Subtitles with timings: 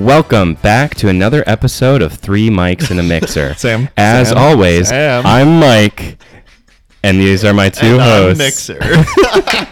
[0.00, 3.52] Welcome back to another episode of Three Mics in a Mixer.
[3.58, 3.86] Sam.
[3.98, 4.38] As Sam.
[4.38, 5.26] always, Sam.
[5.26, 6.16] I'm Mike,
[7.02, 8.68] and these are my two And I'm hosts.
[8.70, 8.78] Mixer.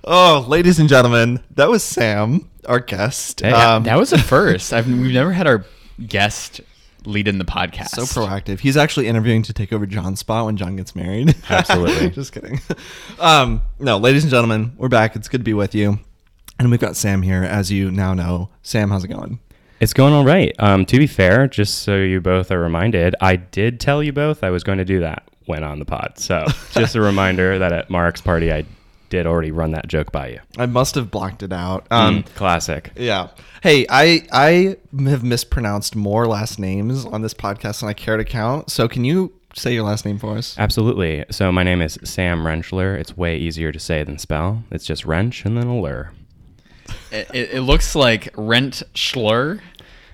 [0.04, 3.42] oh, ladies and gentlemen, that was Sam, our guest.
[3.42, 4.72] Hey, um, That was a first.
[4.72, 5.64] I've we've never had our
[6.04, 6.60] guest
[7.06, 7.90] lead in the podcast.
[7.90, 8.58] so proactive.
[8.58, 11.36] He's actually interviewing to take over John's spot when John gets married.
[11.48, 12.10] Absolutely.
[12.10, 12.60] Just kidding.
[13.20, 15.14] Um, no, ladies and gentlemen, we're back.
[15.14, 16.00] It's good to be with you.
[16.58, 18.48] And we've got Sam here, as you now know.
[18.62, 19.38] Sam, how's it going?
[19.80, 20.54] It's going all right.
[20.58, 24.44] Um, to be fair, just so you both are reminded, I did tell you both
[24.44, 26.18] I was going to do that when on the pod.
[26.18, 28.64] So just a reminder that at Mark's party, I
[29.08, 30.40] did already run that joke by you.
[30.58, 31.86] I must have blocked it out.
[31.90, 32.92] Um, Mm, classic.
[32.94, 33.28] Yeah.
[33.62, 34.76] Hey, I I
[35.08, 38.70] have mispronounced more last names on this podcast than I care to count.
[38.70, 40.54] So can you say your last name for us?
[40.58, 41.24] Absolutely.
[41.30, 42.96] So my name is Sam Rentschler.
[42.98, 44.62] It's way easier to say than spell.
[44.70, 46.12] It's just wrench and then a lure.
[47.10, 49.60] It, it, it looks like Rent Schler.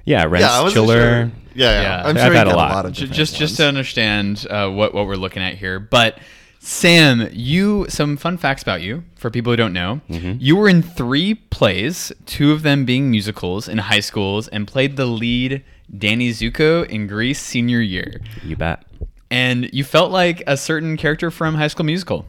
[0.04, 0.86] Yeah, Rent Yeah, I sure.
[0.88, 1.82] Yeah, yeah.
[1.82, 2.02] Yeah.
[2.04, 2.86] I'm I've sure you had a got lot.
[2.86, 6.18] of J- different just just to understand uh, what what we're looking at here, but.
[6.58, 10.00] Sam, you some fun facts about you for people who don't know.
[10.10, 10.38] Mm-hmm.
[10.40, 14.96] You were in three plays, two of them being musicals in high schools, and played
[14.96, 15.62] the lead
[15.96, 18.20] Danny Zuko in Grease senior year.
[18.42, 18.84] You bet.
[19.30, 22.26] And you felt like a certain character from High School Musical.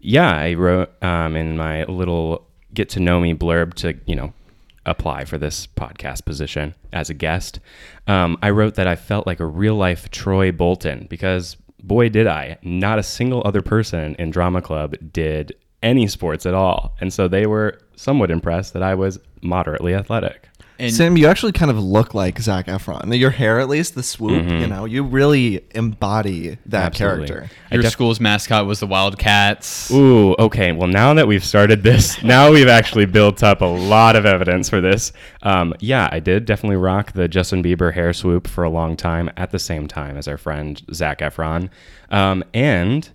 [0.00, 4.32] Yeah, I wrote um, in my little get to know me blurb to, you know,
[4.86, 7.60] apply for this podcast position as a guest.
[8.06, 12.26] Um, I wrote that I felt like a real life Troy Bolton because boy, did
[12.26, 12.58] I.
[12.62, 16.96] Not a single other person in Drama Club did any sports at all.
[17.00, 20.47] And so they were somewhat impressed that I was moderately athletic.
[20.80, 23.18] And Sam, you actually kind of look like Zac Efron.
[23.18, 27.02] Your hair, at least, the swoop, you know, you really embody that Mm-hmm.
[27.02, 27.26] Absolutely.
[27.26, 27.56] character.
[27.72, 29.90] Your def- school's mascot was the Wildcats.
[29.90, 30.70] Ooh, okay.
[30.72, 34.68] Well, now that we've started this, now we've actually built up a lot of evidence
[34.68, 35.12] for this.
[35.42, 39.30] Um, yeah, I did definitely rock the Justin Bieber hair swoop for a long time
[39.36, 41.70] at the same time as our friend Zac Efron.
[42.10, 43.10] Um, and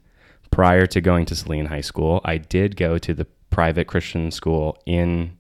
[0.52, 4.78] prior to going to Saline High School, I did go to the private Christian school
[4.85, 5.38] in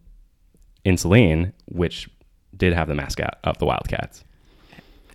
[0.85, 2.09] in Saline, which
[2.55, 4.23] did have the mascot of the Wildcats.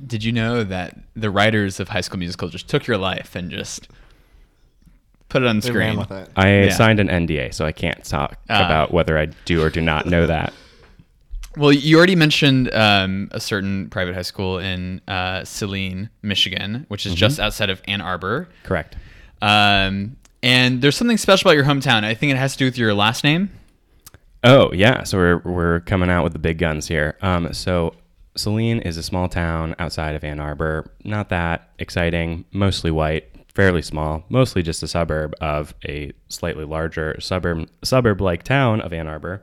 [0.04, 3.50] Did you know that the writers of High School Musical just took your life and
[3.50, 3.88] just
[5.28, 5.98] put it on They screen?
[5.98, 6.30] with it.
[6.36, 6.70] I Yeah.
[6.74, 8.64] signed an NDA, so I can't talk Ah.
[8.64, 10.52] about whether I do or do not know that.
[11.56, 17.04] Well, you already mentioned um, a certain private high school in uh, Saline, Michigan, which
[17.04, 18.48] is just outside of Ann Arbor.
[18.62, 18.94] Correct.
[19.42, 22.04] Um, and there's something special about your hometown.
[22.04, 23.50] I think it has to do with your last name.
[24.44, 27.16] Oh yeah, so we're we're coming out with the big guns here.
[27.22, 27.94] Um, so
[28.37, 30.93] Saline is a small town outside of Ann Arbor.
[31.04, 32.44] Not that exciting.
[32.53, 34.25] Mostly white, fairly small.
[34.28, 39.43] Mostly just a suburb of a slightly larger suburb suburb like town of Ann Arbor.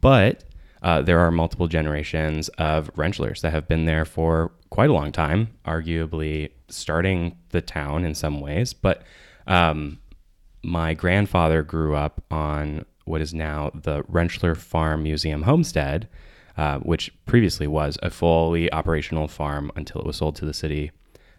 [0.00, 0.44] But
[0.82, 5.12] uh, there are multiple generations of Rentschlers that have been there for quite a long
[5.12, 5.52] time.
[5.66, 9.02] Arguably starting the town in some ways, but.
[9.46, 9.98] Um,
[10.66, 16.08] my grandfather grew up on what is now the Rentschler Farm Museum homestead,
[16.56, 20.90] uh, which previously was a fully operational farm until it was sold to the city,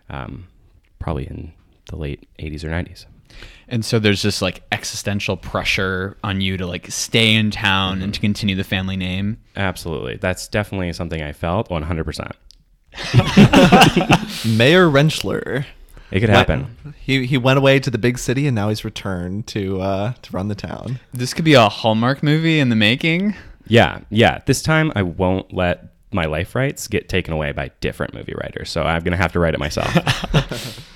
[0.09, 0.47] um,
[0.99, 1.53] probably in
[1.89, 3.05] the late 80s or 90s.
[3.67, 8.13] And so there's just like existential pressure on you to like stay in town and
[8.13, 9.37] to continue the family name.
[9.55, 10.17] Absolutely.
[10.17, 12.31] That's definitely something I felt 100%.
[14.57, 15.65] Mayor Rentschler.
[16.11, 16.93] It could happen.
[16.99, 20.31] He he went away to the big city and now he's returned to uh, to
[20.31, 20.99] run the town.
[21.13, 23.35] This could be a Hallmark movie in the making.
[23.67, 24.41] Yeah, yeah.
[24.45, 28.69] This time I won't let my life rights get taken away by different movie writers.
[28.69, 29.91] So I'm going to have to write it myself.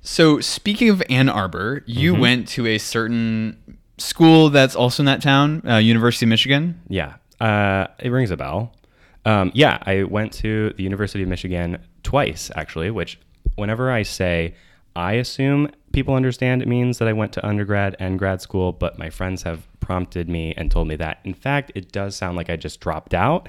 [0.00, 2.20] So speaking of Ann Arbor, you Mm-hmm.
[2.22, 6.80] went to a certain school that's also in that town, uh, University of Michigan.
[6.88, 8.74] Yeah, uh, it rings a bell.
[9.26, 13.18] Um, yeah, I went to the University of Michigan twice, actually, which
[13.58, 14.54] whenever I say,
[14.96, 18.98] I assume people understand it means that I went to undergrad and grad school, but
[18.98, 22.50] my friends have prompted me and told me that, in fact, it does sound like
[22.50, 23.48] I just dropped out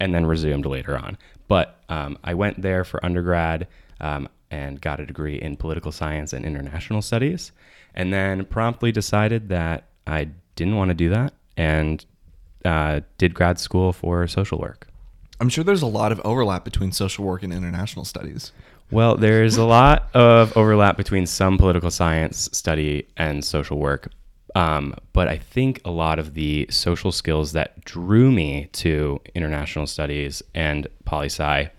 [0.00, 1.16] and then resumed later on.
[1.48, 3.68] But um, I went there for undergrad
[4.00, 7.52] um, and got a degree in political science and international studies,
[7.94, 12.04] and then promptly decided that I didn't want to do that and
[12.64, 14.88] uh, did grad school for social work.
[15.40, 18.52] I'm sure there's a lot of overlap between social work and international studies.
[18.92, 24.12] Well, there's a lot of overlap between some political science study and social work.
[24.54, 29.86] Um, but I think a lot of the social skills that drew me to international
[29.86, 31.70] studies and poli sci,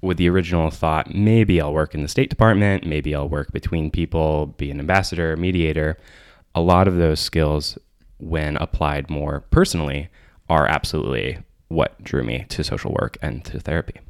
[0.00, 3.90] with the original thought, maybe I'll work in the State Department, maybe I'll work between
[3.90, 5.98] people, be an ambassador, mediator.
[6.54, 7.76] A lot of those skills,
[8.16, 10.08] when applied more personally,
[10.48, 11.36] are absolutely
[11.68, 14.00] what drew me to social work and to therapy.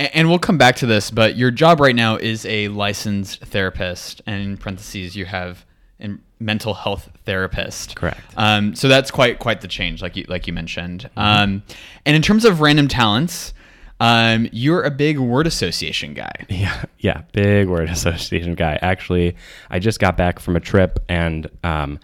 [0.00, 4.22] And, we'll come back to this, but your job right now is a licensed therapist,
[4.26, 5.66] and in parentheses you have
[6.00, 7.96] a mental health therapist.
[7.96, 8.20] Correct.
[8.36, 11.10] Um, so that's quite quite the change, like you like you mentioned.
[11.16, 11.62] Um,
[12.06, 13.52] and in terms of random talents,
[14.00, 16.32] um, you're a big word association guy.
[16.48, 18.78] Yeah, yeah, big word association guy.
[18.80, 19.36] Actually,
[19.68, 22.00] I just got back from a trip, and um,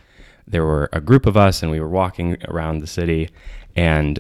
[0.47, 3.31] there were a group of us, and we were walking around the city,
[3.75, 4.19] and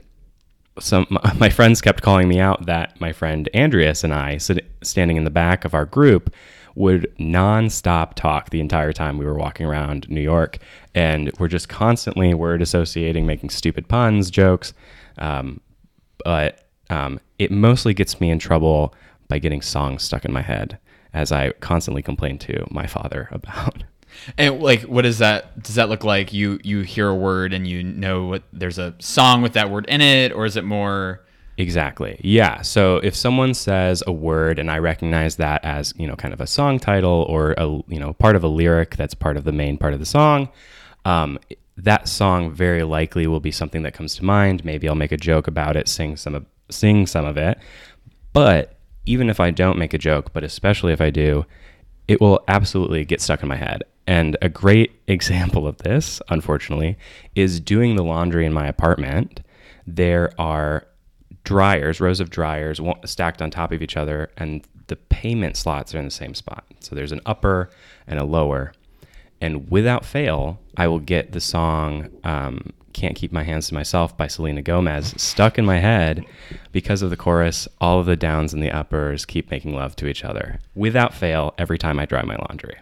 [0.78, 1.06] some
[1.38, 5.25] my friends kept calling me out that my friend Andreas and I, sit, standing in
[5.25, 6.34] the back of our group,
[6.75, 10.58] would nonstop talk the entire time we were walking around New York,
[10.94, 14.75] and we're just constantly word associating, making stupid puns, jokes,
[15.19, 15.61] um,
[16.23, 18.94] but um, it mostly gets me in trouble
[19.28, 20.78] by getting songs stuck in my head,
[21.14, 23.82] as I constantly complain to my father about.
[24.36, 25.62] And like, what is that?
[25.62, 28.94] Does that look like you you hear a word and you know what there's a
[28.98, 31.22] song with that word in it, or is it more?
[31.58, 32.20] Exactly.
[32.22, 32.60] Yeah.
[32.62, 36.40] So if someone says a word and I recognize that as, you know, kind of
[36.40, 39.52] a song title or a, you know, part of a lyric that's part of the
[39.52, 40.50] main part of the song,
[41.06, 41.38] um,
[41.78, 44.66] that song very likely will be something that comes to mind.
[44.66, 47.58] Maybe I'll make a joke about it, sing some of, sing some of it.
[48.34, 48.76] But
[49.06, 51.46] even if I don't make a joke, but especially if I do,
[52.06, 53.82] it will absolutely get stuck in my head.
[54.06, 56.97] And a great example of this, unfortunately,
[57.35, 59.41] is doing the laundry in my apartment.
[59.87, 60.87] There are
[61.44, 65.99] dryers, rows of dryers stacked on top of each other, and the payment slots are
[65.99, 66.64] in the same spot.
[66.81, 67.70] So there's an upper
[68.06, 68.73] and a lower.
[69.41, 74.17] And without fail, I will get the song um, Can't Keep My Hands to Myself
[74.17, 76.25] by Selena Gomez stuck in my head
[76.73, 77.69] because of the chorus.
[77.81, 81.55] All of the downs and the uppers keep making love to each other without fail
[81.59, 82.76] every time I dry my laundry.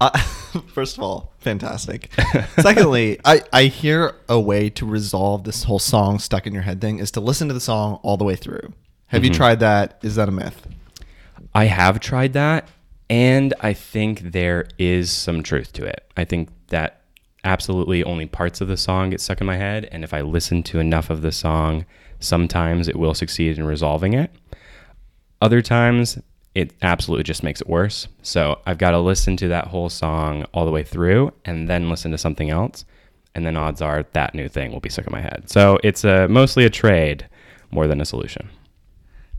[0.00, 0.16] Uh,
[0.68, 2.10] first of all, fantastic.
[2.58, 6.80] Secondly, I, I hear a way to resolve this whole song stuck in your head
[6.80, 8.72] thing is to listen to the song all the way through.
[9.06, 9.98] Have you tried that?
[10.02, 10.66] Is that a myth?
[11.54, 12.68] I have tried that,
[13.08, 16.04] and I think there is some truth to it.
[16.16, 17.00] I think that
[17.42, 20.62] absolutely only parts of the song get stuck in my head, and if I listen
[20.64, 21.86] to enough of the song,
[22.20, 24.30] sometimes it will succeed in resolving it.
[25.40, 26.18] Other times,
[26.58, 28.08] it absolutely just makes it worse.
[28.22, 31.88] So I've got to listen to that whole song all the way through and then
[31.88, 32.84] listen to something else.
[33.36, 35.44] And then odds are that new thing will be stuck in my head.
[35.46, 37.28] So it's a, mostly a trade
[37.70, 38.48] more than a solution.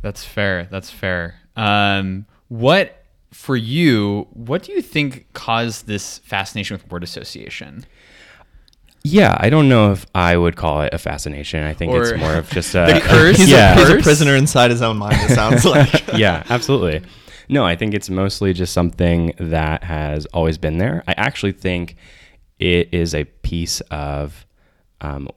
[0.02, 0.70] That's fair.
[0.72, 1.36] That's fair.
[1.58, 4.28] Um, what for you?
[4.32, 7.86] What do you think caused this fascination with word association?
[9.04, 11.64] Yeah, I don't know if I would call it a fascination.
[11.64, 13.38] I think Or it's more of just the a curse?
[13.38, 16.08] He's, yeah, a, he's a prisoner inside his own mind, it sounds like.
[16.18, 17.02] yeah, absolutely.
[17.48, 21.04] No, I think it's mostly just something that has always been there.
[21.08, 21.96] I actually think
[22.60, 24.46] it is a piece of
[25.02, 25.30] um,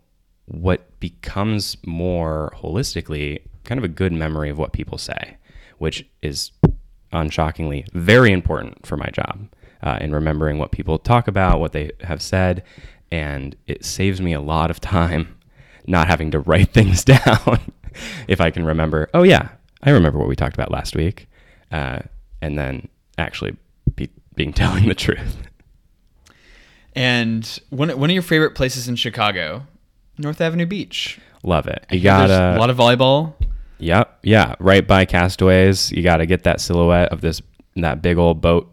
[0.46, 5.36] what becomes more holistically kind of a good memory of what people say,
[5.78, 6.50] which is
[7.12, 9.48] unshockingly very important for my job
[9.82, 12.62] uh, in remembering what people talk about, what they have said,
[13.12, 15.36] and it saves me a lot of time
[15.86, 17.60] not having to write things down
[18.26, 19.08] if I can remember.
[19.14, 19.50] Oh yeah,
[19.82, 21.28] I remember what we talked about last week,
[21.70, 22.00] uh,
[22.40, 22.88] and then
[23.18, 23.56] actually
[23.94, 25.36] be, being telling the truth.
[26.94, 29.66] And one one of your favorite places in Chicago,
[30.18, 31.20] North Avenue Beach.
[31.44, 31.84] Love it.
[31.90, 33.34] You gotta a lot of volleyball.
[33.78, 34.20] Yep.
[34.22, 34.54] Yeah.
[34.60, 35.90] Right by Castaways.
[35.90, 37.42] You got to get that silhouette of this,
[37.74, 38.72] that big old boat.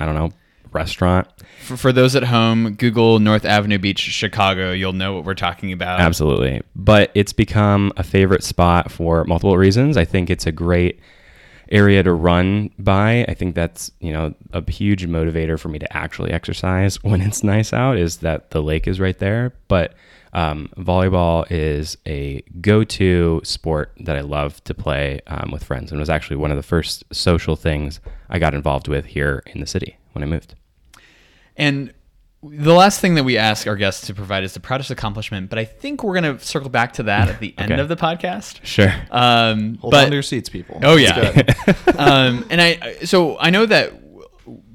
[0.00, 0.30] I don't know,
[0.72, 1.28] restaurant.
[1.62, 4.72] For, for those at home, Google North Avenue Beach, Chicago.
[4.72, 6.00] You'll know what we're talking about.
[6.00, 6.62] Absolutely.
[6.74, 9.96] But it's become a favorite spot for multiple reasons.
[9.96, 11.00] I think it's a great
[11.70, 13.24] area to run by.
[13.28, 17.42] I think that's, you know, a huge motivator for me to actually exercise when it's
[17.42, 19.54] nice out is that the lake is right there.
[19.68, 19.94] But
[20.34, 26.00] um, volleyball is a go-to sport that I love to play um, with friends, and
[26.00, 28.00] was actually one of the first social things
[28.30, 30.54] I got involved with here in the city when I moved.
[31.56, 31.92] And
[32.42, 35.58] the last thing that we ask our guests to provide is the proudest accomplishment, but
[35.60, 37.80] I think we're going to circle back to that at the end Okay.
[37.80, 38.64] of the podcast.
[38.64, 38.92] Sure.
[39.12, 40.80] Um, Hold but on to your seats, people.
[40.82, 41.42] Oh yeah.
[41.98, 43.92] um, and I so I know that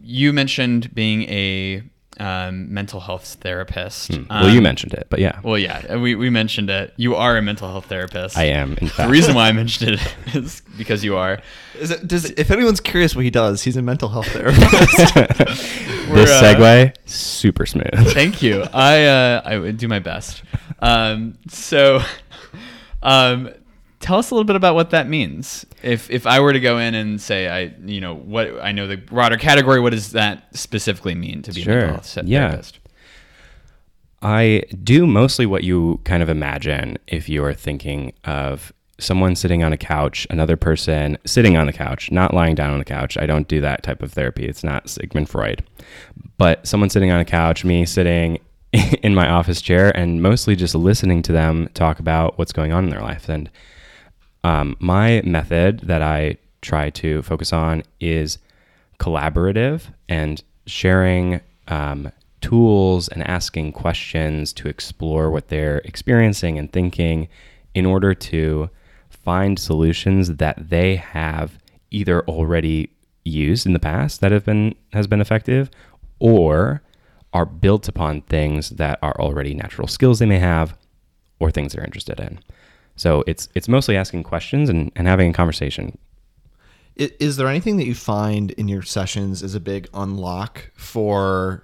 [0.02, 1.84] you mentioned being a
[2.20, 4.14] um, mental health therapist.
[4.14, 4.24] Hmm.
[4.30, 6.94] well, you Um, mentioned it, but yeah, Well, yeah, we, we mentioned it.
[6.98, 8.38] You are a mental health therapist.
[8.38, 8.78] I am.
[8.82, 11.40] In The reason why I mentioned it is because you are.
[11.80, 15.14] Is it, does, if anyone's curious what he does, he's a mental health therapist.
[15.14, 18.14] this uh, segue super smooth.
[18.14, 18.64] Thank you.
[18.74, 20.42] I uh, I would do my best.
[20.80, 22.02] Um, so,
[23.04, 23.50] um,
[24.00, 25.66] tell us a little bit about what that means.
[25.84, 28.88] If if I were to go in and say I you know what I know
[28.88, 31.76] the broader category, what does that specifically mean to be a Sure.
[31.88, 32.48] mental health Yeah.
[32.50, 32.80] therapist?
[34.22, 39.62] I do mostly what you kind of imagine if you are thinking of someone sitting
[39.64, 43.16] on a couch, another person sitting on the couch, not lying down on the couch.
[43.16, 44.46] I don't do that type of therapy.
[44.48, 45.64] It's not Sigmund Freud.
[46.40, 48.40] But someone sitting on a couch, me sitting
[49.04, 52.86] in my office chair, and mostly just listening to them talk about what's going on
[52.86, 53.30] in their life.
[53.30, 53.52] And
[54.48, 58.38] um, my method that I try to focus on is
[58.98, 67.28] collaborative and sharing um, tools and asking questions to explore what they're experiencing and thinking
[67.74, 68.70] in order to
[69.10, 71.60] find solutions that they have
[71.92, 72.90] either already
[73.26, 75.70] used in the past that have been has been effective
[76.20, 76.82] or
[77.34, 80.78] are built upon things that are already natural skills they may have
[81.38, 82.40] or things they're interested in.
[82.98, 85.98] So it's it's mostly asking questions and, and having a conversation.
[86.98, 91.64] Is there anything that you find in your sessions is a big unlock for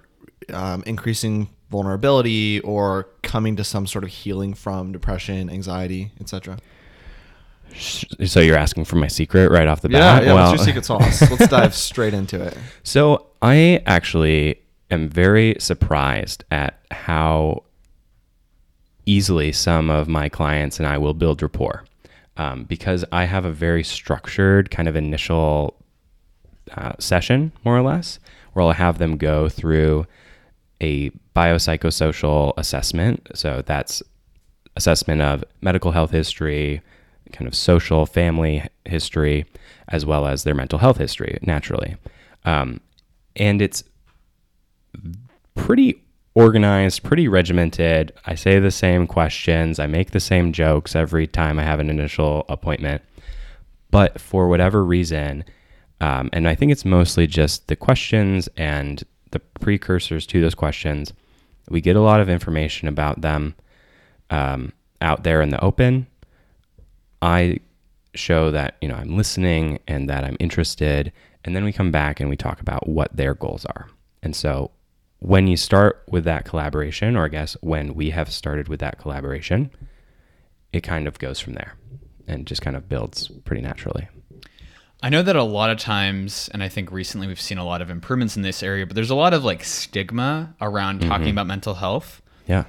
[0.52, 6.58] um, increasing vulnerability or coming to some sort of healing from depression, anxiety, etc.?
[7.74, 10.24] So you're asking for my secret right off the Yeah, bat?
[10.24, 10.34] yeah.
[10.34, 11.20] what's your secret sauce?
[11.30, 12.56] Let's dive straight into it.
[12.84, 14.60] So I actually
[14.92, 17.64] am very surprised at how
[19.06, 21.84] easily some of my clients and I will build rapport
[22.36, 25.76] um, because I have a very structured kind of initial
[26.76, 28.18] uh, session, more or less,
[28.52, 30.06] where I'll have them go through
[30.80, 33.28] a biopsychosocial assessment.
[33.34, 34.02] So that's
[34.76, 36.82] assessment of medical health history,
[37.32, 39.46] kind of social family history,
[39.88, 41.96] as well as their mental health history, naturally.
[42.44, 42.80] Um,
[43.36, 43.84] and it's
[45.54, 46.03] pretty
[46.34, 48.12] organized, pretty regimented.
[48.26, 51.90] I say the same questions, I make the same jokes every time I have an
[51.90, 53.02] initial appointment.
[53.90, 55.44] But for whatever reason,
[56.00, 61.12] um, and I think it's mostly just the questions and the precursors to those questions,
[61.68, 63.54] we get a lot of information about them
[64.30, 66.06] um, out there in the open.
[67.22, 67.60] I
[68.14, 71.12] show that you know I'm listening and that I'm interested,
[71.44, 73.88] and then we come back and we talk about what their goals are.
[74.22, 74.72] And so
[75.24, 78.98] when you start with that collaboration, or I guess when we have started with that
[78.98, 79.70] collaboration,
[80.70, 81.76] it kind of goes from there
[82.26, 84.06] and just kind of builds pretty naturally.
[85.02, 87.80] I know that a lot of times, and I think recently we've seen a lot
[87.80, 91.46] of improvements in this area, but there's a lot of like stigma around talking about
[91.46, 92.20] mental health.
[92.46, 92.64] Yeah.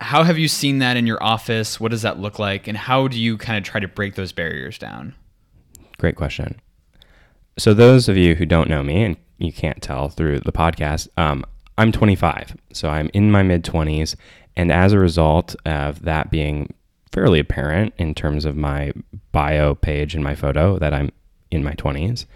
[0.00, 1.78] How have you seen that in your office?
[1.78, 2.66] What does that look like?
[2.66, 5.14] And how do you kind of try to break those barriers down?
[5.98, 6.60] Great question.
[7.56, 11.08] So, those of you who don't know me, and you can't tell through the podcast,
[11.16, 11.44] um,
[11.78, 12.56] I'm 25.
[12.72, 14.14] So, I'm in my mid 20s.
[14.56, 16.74] And as a result of that being
[17.12, 18.92] fairly apparent in terms of my
[19.32, 21.10] bio page and my photo that I'm
[21.50, 22.26] in my 20s,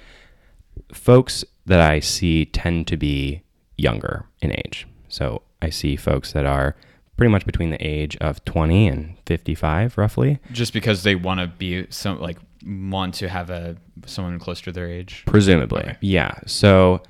[0.93, 3.43] folks that I see tend to be
[3.77, 4.87] younger in age.
[5.09, 6.77] So, I see folks that are
[7.17, 10.39] pretty much between the age of 20 and 55, roughly.
[10.51, 14.73] Just because they want to be some like want to have a someone close to
[14.73, 15.25] their age.
[15.27, 15.83] Presumably.
[15.83, 15.97] Okay.
[16.01, 16.35] Yeah.
[16.47, 17.03] So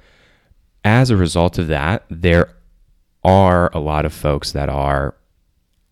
[0.85, 2.55] as a result of that, there
[3.25, 5.15] are a lot of folks that are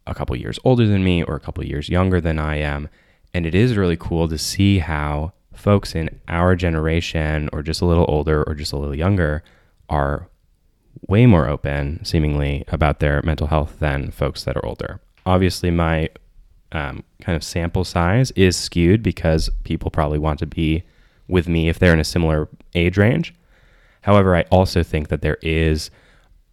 [0.07, 2.89] a couple years older than me or a couple years younger than I am.
[3.33, 7.87] And it is really cool to see how folks in our generation or just a
[7.87, 9.45] little older or just a little younger
[9.89, 10.29] are
[11.07, 15.01] way more open, seemingly, about their mental health than folks that are older.
[15.25, 16.09] Obviously, my
[16.73, 20.83] um, kind of sample size is skewed because people probably want to be
[21.29, 23.35] with me if they're in a similar age range.
[24.03, 25.91] However, I also think that there is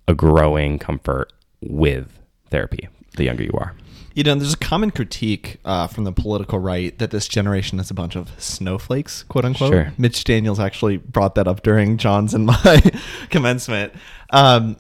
[0.08, 3.74] a growing comfort with therapy the younger you are.
[4.14, 7.92] You know, there's a common critique uh, from the political right that this generation is
[7.92, 9.72] a bunch of snowflakes, quote unquote.
[9.72, 9.94] Sure.
[9.98, 12.82] Mitch Daniels actually brought that up during John's and my
[13.30, 13.94] commencement.
[14.32, 14.78] Um,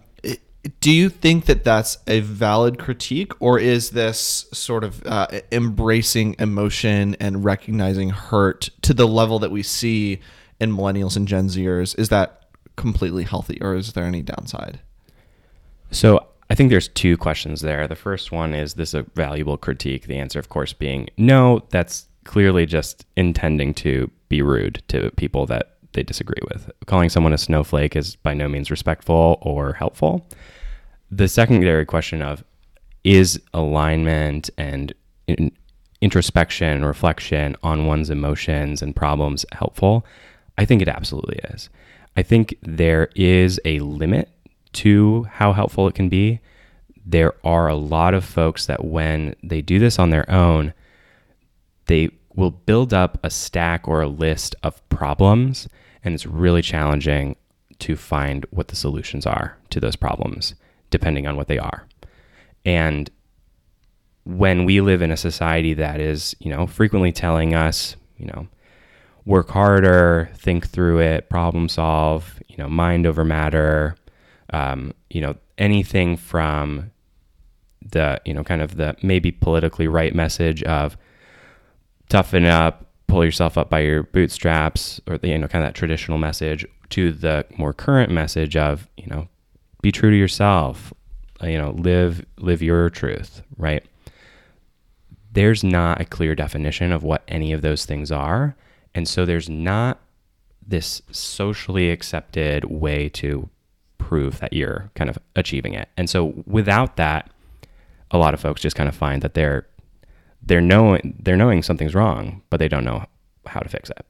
[0.81, 6.35] do you think that that's a valid critique, or is this sort of uh, embracing
[6.39, 10.19] emotion and recognizing hurt to the level that we see
[10.59, 11.97] in millennials and Gen Zers?
[11.97, 12.36] Is that
[12.77, 14.79] completely healthy, or is there any downside?
[15.91, 17.87] So I think there's two questions there.
[17.87, 20.07] The first one is this a valuable critique?
[20.07, 25.45] The answer, of course, being no, that's clearly just intending to be rude to people
[25.47, 26.69] that they disagree with.
[26.85, 30.27] Calling someone a snowflake is by no means respectful or helpful.
[31.09, 32.43] The secondary question of
[33.03, 34.93] is alignment and
[35.27, 35.51] in,
[36.01, 40.05] introspection, reflection on one's emotions and problems helpful?
[40.57, 41.69] I think it absolutely is.
[42.17, 44.29] I think there is a limit
[44.73, 46.39] to how helpful it can be.
[47.05, 50.73] There are a lot of folks that when they do this on their own,
[51.85, 55.69] they will build up a stack or a list of problems,
[56.03, 57.35] and it's really challenging
[57.79, 60.55] to find what the solutions are to those problems,
[60.89, 61.87] depending on what they are.
[62.65, 63.09] And
[64.23, 68.47] when we live in a society that is, you know, frequently telling us, you know,
[69.27, 73.93] work harder, think through it, problem solve, you know, mind over matter,
[74.53, 76.89] um, you know, anything from
[77.85, 80.97] the, you know, kind of the maybe politically right message of
[82.07, 85.75] toughen up, pull yourself up by your bootstraps, or the, you know, kind of that
[85.77, 89.27] traditional message to the more current message of, you know,
[89.81, 90.93] be true to yourself,
[91.43, 93.85] uh, you know, live live your truth, right?
[95.33, 98.55] There's not a clear definition of what any of those things are,
[98.95, 99.99] and so there's not
[100.65, 103.49] this socially accepted way to
[103.97, 105.89] prove that you're kind of achieving it.
[105.97, 107.29] And so without that,
[108.11, 109.67] a lot of folks just kind of find that they're
[110.41, 113.05] they're knowing they're knowing something's wrong, but they don't know
[113.45, 114.05] how to fix it.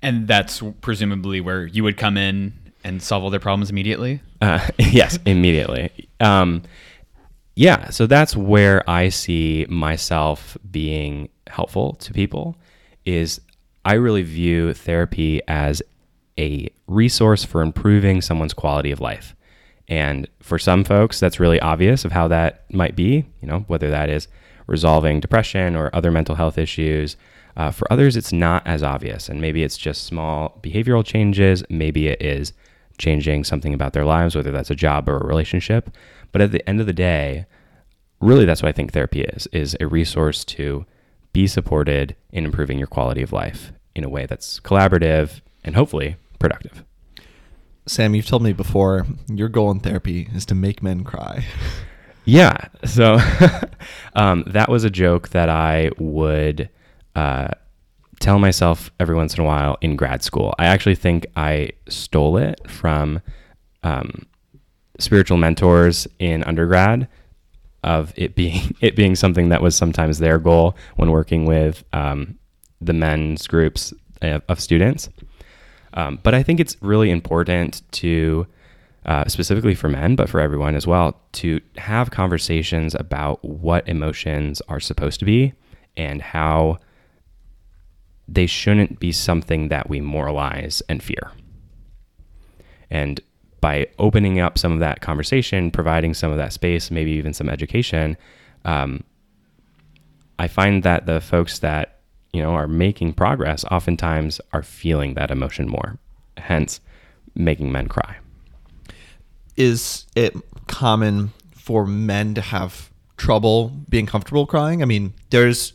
[0.00, 2.52] And that's presumably where you would come in
[2.84, 4.20] and solve all their problems immediately.
[4.40, 6.08] Uh, yes, immediately.
[6.20, 6.62] Um,
[7.56, 12.56] yeah, so that's where I see myself being helpful to people.
[13.04, 13.40] Is
[13.84, 15.82] I really view therapy as
[16.38, 19.34] a resource for improving someone's quality of life.
[19.88, 23.90] And for some folks, that's really obvious of how that might be, you know, whether
[23.90, 24.28] that is
[24.66, 27.16] resolving depression or other mental health issues.
[27.56, 29.28] Uh, for others, it's not as obvious.
[29.28, 31.64] And maybe it's just small behavioral changes.
[31.70, 32.52] Maybe it is
[32.98, 35.90] changing something about their lives, whether that's a job or a relationship.
[36.30, 37.46] But at the end of the day,
[38.20, 40.84] really that's what I think therapy is, is a resource to
[41.38, 46.16] be supported in improving your quality of life in a way that's collaborative and hopefully
[46.40, 46.82] productive.
[47.86, 51.44] Sam, you've told me before your goal in therapy is to make men cry.
[52.24, 52.58] Yeah.
[52.84, 53.18] So
[54.14, 56.68] um, that was a joke that I would
[57.16, 57.48] uh,
[58.20, 60.54] tell myself every once in a while in grad school.
[60.58, 63.22] I actually think I stole it from
[63.82, 64.26] um,
[64.98, 67.08] spiritual mentors in undergrad
[67.88, 72.38] of it being it being something that was sometimes their goal when working with um,
[72.80, 75.08] the men's groups of, of students.
[75.94, 78.46] Um, but I think it's really important to,
[79.06, 84.60] uh, specifically for men, but for everyone as well, to have conversations about what emotions
[84.68, 85.54] are supposed to be
[85.96, 86.78] and how
[88.28, 91.32] they shouldn't be something that we moralize and fear.
[92.90, 93.20] And
[93.60, 97.48] by opening up some of that conversation, providing some of that space, maybe even some
[97.48, 98.16] education,
[98.64, 99.02] um,
[100.38, 101.98] I find that the folks that
[102.32, 105.98] you know are making progress oftentimes are feeling that emotion more,
[106.36, 106.80] hence
[107.34, 108.16] making men cry.
[109.56, 110.36] Is it
[110.68, 114.82] common for men to have trouble being comfortable crying?
[114.82, 115.72] I mean, there's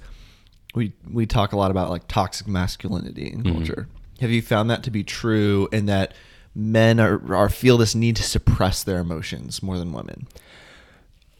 [0.73, 3.57] we we talk a lot about like toxic masculinity in Mm-hmm.
[3.57, 3.87] culture.
[4.21, 6.13] Have you found that to be true in that
[6.55, 10.27] men are, are feel this need to suppress their emotions more than women?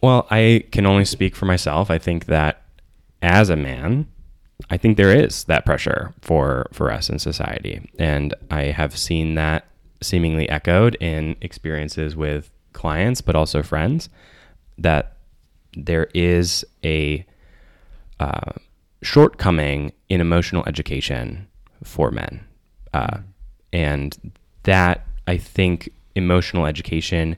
[0.02, 1.90] Well, I can only speak for myself.
[1.90, 2.64] I think that
[3.22, 4.08] as a man,
[4.70, 9.36] I think there is that pressure for for us in society, and I have seen
[9.36, 9.66] that
[10.02, 14.10] seemingly echoed in experiences with clients, but also friends,
[14.78, 15.18] that
[15.76, 17.26] there is a
[18.20, 18.52] uh,
[19.02, 21.48] shortcoming in emotional education
[21.84, 22.46] for men,
[22.94, 23.20] uh,
[23.72, 27.38] and that I think emotional education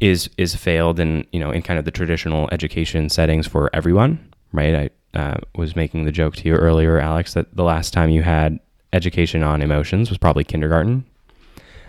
[0.00, 4.32] is is failed in you know in kind of the traditional education settings for everyone,
[4.52, 4.90] right?
[5.14, 8.22] I uh, was making the joke to you earlier, Alex, that the last time you
[8.22, 8.58] had
[8.92, 11.04] education on emotions was probably kindergarten,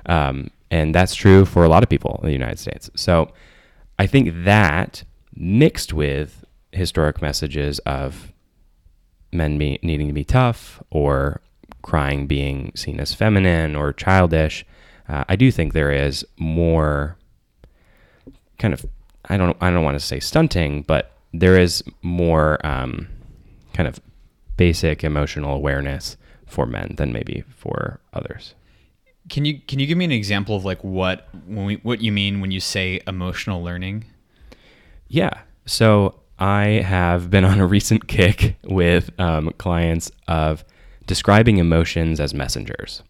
[0.05, 2.89] um, and that's true for a lot of people in the United States.
[2.95, 3.31] So
[3.97, 5.03] I think that
[5.35, 8.31] mixed with historic messages of
[9.31, 11.41] men be, needing to be tough or
[11.83, 14.65] crying being seen as feminine or childish,
[15.07, 17.17] uh, I do think there is more
[18.57, 18.85] kind of
[19.25, 23.07] I don't I don't want to say stunting, but there is more um,
[23.73, 23.99] kind of
[24.57, 28.55] basic emotional awareness for men than maybe for others.
[29.29, 32.11] Can you can you give me an example of like what when we, what you
[32.11, 34.05] mean when you say emotional learning?
[35.07, 35.41] Yeah.
[35.65, 40.65] So I have been on a recent kick with um, clients of
[41.05, 43.03] describing emotions as messengers.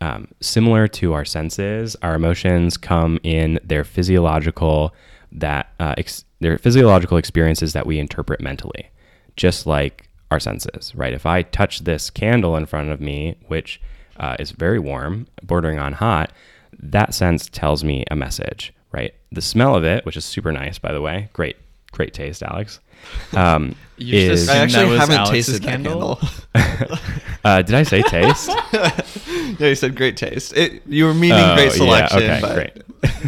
[0.00, 4.94] Um, similar to our senses, our emotions come in their physiological
[5.30, 8.90] that uh, ex- their physiological experiences that we interpret mentally,
[9.36, 11.12] just like our senses, right?
[11.12, 13.80] If I touch this candle in front of me, which
[14.18, 16.32] uh, is very warm, bordering on hot,
[16.78, 19.14] that sense tells me a message, right?
[19.30, 21.56] The smell of it, which is super nice, by the way, great,
[21.92, 22.80] great taste, Alex.
[23.36, 26.20] Um, You is, I actually was haven't Alex's tasted candle?
[26.52, 26.98] that candle.
[27.44, 28.48] uh, did I say taste?
[28.72, 30.56] yeah, you said great taste.
[30.56, 32.18] It, you were meaning Oh, great yeah, selection.
[32.22, 32.54] okay, but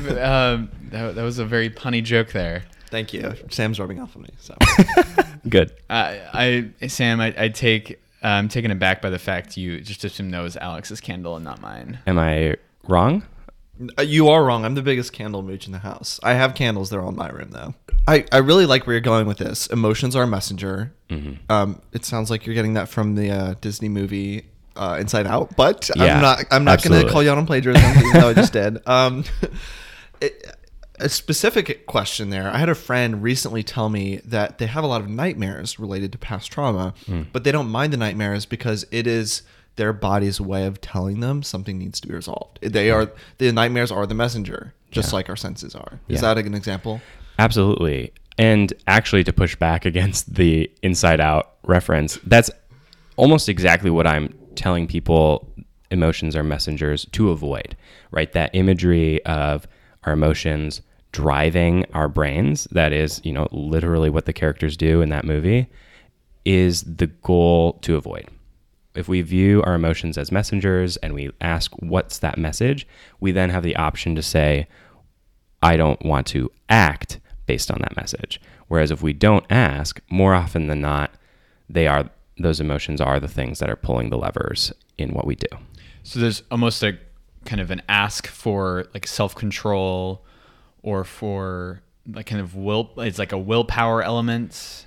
[0.07, 0.19] great.
[0.23, 2.63] um, that, that was a very punny joke there.
[2.91, 3.35] Thank you.
[3.51, 4.29] Sam's rubbing off on me.
[4.39, 4.55] So
[5.49, 5.73] Good.
[5.91, 8.01] I, I Sam, I, I take.
[8.23, 11.61] I'm taken aback by the fact you just assume that was Alex's candle and not
[11.61, 11.99] mine.
[12.07, 12.55] Am I
[12.87, 13.25] wrong?
[13.99, 14.65] Uh, you are wrong.
[14.65, 16.21] I'm the biggest candle mooch in the house.
[16.23, 16.91] I have candles.
[16.91, 17.75] They're all in my room though.
[18.07, 19.67] I, I really like where you're going with this.
[19.67, 20.93] Emotions are a messenger.
[21.49, 25.57] Um, it sounds like you're getting that from the uh, Disney movie uh, Inside Out,
[25.57, 26.45] but Yeah, I'm not.
[26.51, 28.79] I'm not going to call you out on plagiarism, even though I just did.
[28.87, 29.25] Um,
[30.21, 30.57] it,
[31.01, 32.49] a specific question there.
[32.49, 36.13] I had a friend recently tell me that they have a lot of nightmares related
[36.13, 36.95] to past trauma,
[37.33, 39.43] but they don't mind the nightmares because it is
[39.77, 42.59] their body's way of telling them something needs to be resolved.
[42.63, 46.01] They are the nightmares are the messenger, just like our senses are.
[46.09, 46.35] Is Yeah.
[46.35, 47.01] that an example?
[47.39, 48.13] Absolutely.
[48.39, 52.51] And actually, to push back against the inside out reference, that's
[53.17, 55.49] almost exactly what I'm telling people
[55.91, 57.77] emotions are messengers to avoid,
[58.11, 58.33] right?
[58.33, 59.67] That imagery of
[60.05, 60.81] our emotions
[61.13, 65.69] driving our brains, that is, you know, literally what the characters do in that movie,
[66.45, 68.27] is the goal to avoid.
[68.95, 72.87] If we view our emotions as messengers and we ask, what's that message?
[73.21, 74.69] We then have the option to say,
[75.63, 78.41] I don't want to act based on that message.
[78.69, 81.13] Whereas if we don't ask, more often than not,
[81.69, 85.37] they are those emotions are the things that are pulling the levers in what we
[85.37, 85.47] do.
[86.03, 86.99] So there's almost a
[87.45, 90.25] kind of an ask for like self control
[90.83, 92.91] or for like kind of will.
[92.99, 94.84] It's like a willpower element.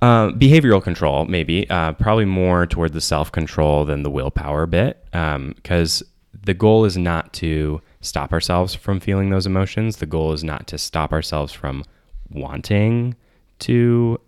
[0.00, 5.04] Uh, behavioral control, maybe, uh, probably more toward the self control than the willpower bit,
[5.10, 6.04] because
[6.44, 9.96] the goal is not to stop ourselves from feeling those emotions.
[9.96, 11.84] The goal is not to stop ourselves from
[12.30, 13.16] wanting
[13.60, 14.20] to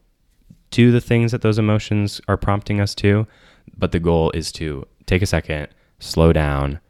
[0.71, 3.27] do the things that those emotions are prompting us to,
[3.77, 5.69] but the goal is to take a second,
[6.01, 6.81] slow down,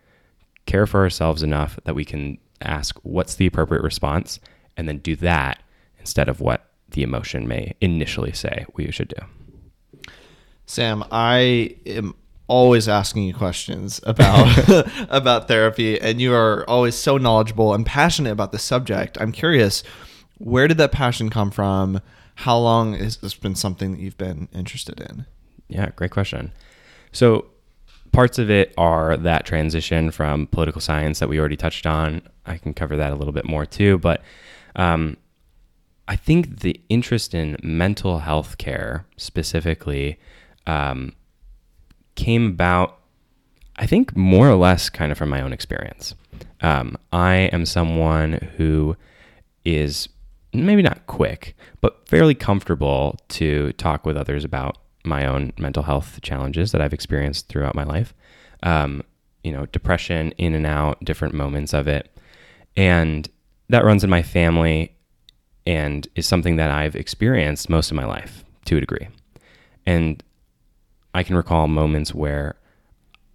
[0.66, 4.40] care for ourselves enough that we can ask what's the appropriate response,
[4.76, 5.62] and then do that
[5.98, 10.10] instead of what the emotion may initially say we should do.
[10.66, 12.14] Sam, I am
[12.46, 14.68] always asking you questions about
[15.10, 19.16] about therapy, and you are always so knowledgeable and passionate about the subject.
[19.20, 19.82] I'm curious,
[20.38, 22.00] where did that passion come from?
[22.36, 25.26] How long has this been something that you've been interested in?
[25.68, 26.52] Yeah, great question.
[27.12, 27.46] So,
[28.12, 32.22] parts of it are that transition from political science that we already touched on.
[32.46, 34.22] I can cover that a little bit more too, but
[34.74, 35.16] um,
[36.10, 40.18] I think the interest in mental health care specifically
[40.66, 41.12] um,
[42.16, 42.98] came about,
[43.76, 46.16] I think, more or less kind of from my own experience.
[46.62, 48.96] Um, I am someone who
[49.64, 50.08] is
[50.52, 56.18] maybe not quick, but fairly comfortable to talk with others about my own mental health
[56.22, 58.14] challenges that I've experienced throughout my life.
[58.64, 59.04] Um,
[59.44, 62.10] you know, depression, in and out, different moments of it.
[62.76, 63.28] And
[63.68, 64.96] that runs in my family
[65.66, 69.08] and is something that I've experienced most of my life to a degree.
[69.86, 70.22] And
[71.14, 72.56] I can recall moments where,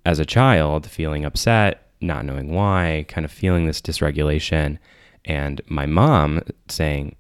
[0.05, 4.77] as a child, feeling upset, not knowing why, kind of feeling this dysregulation,
[5.25, 7.15] and my mom saying,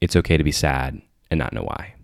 [0.00, 1.94] It's okay to be sad and not know why.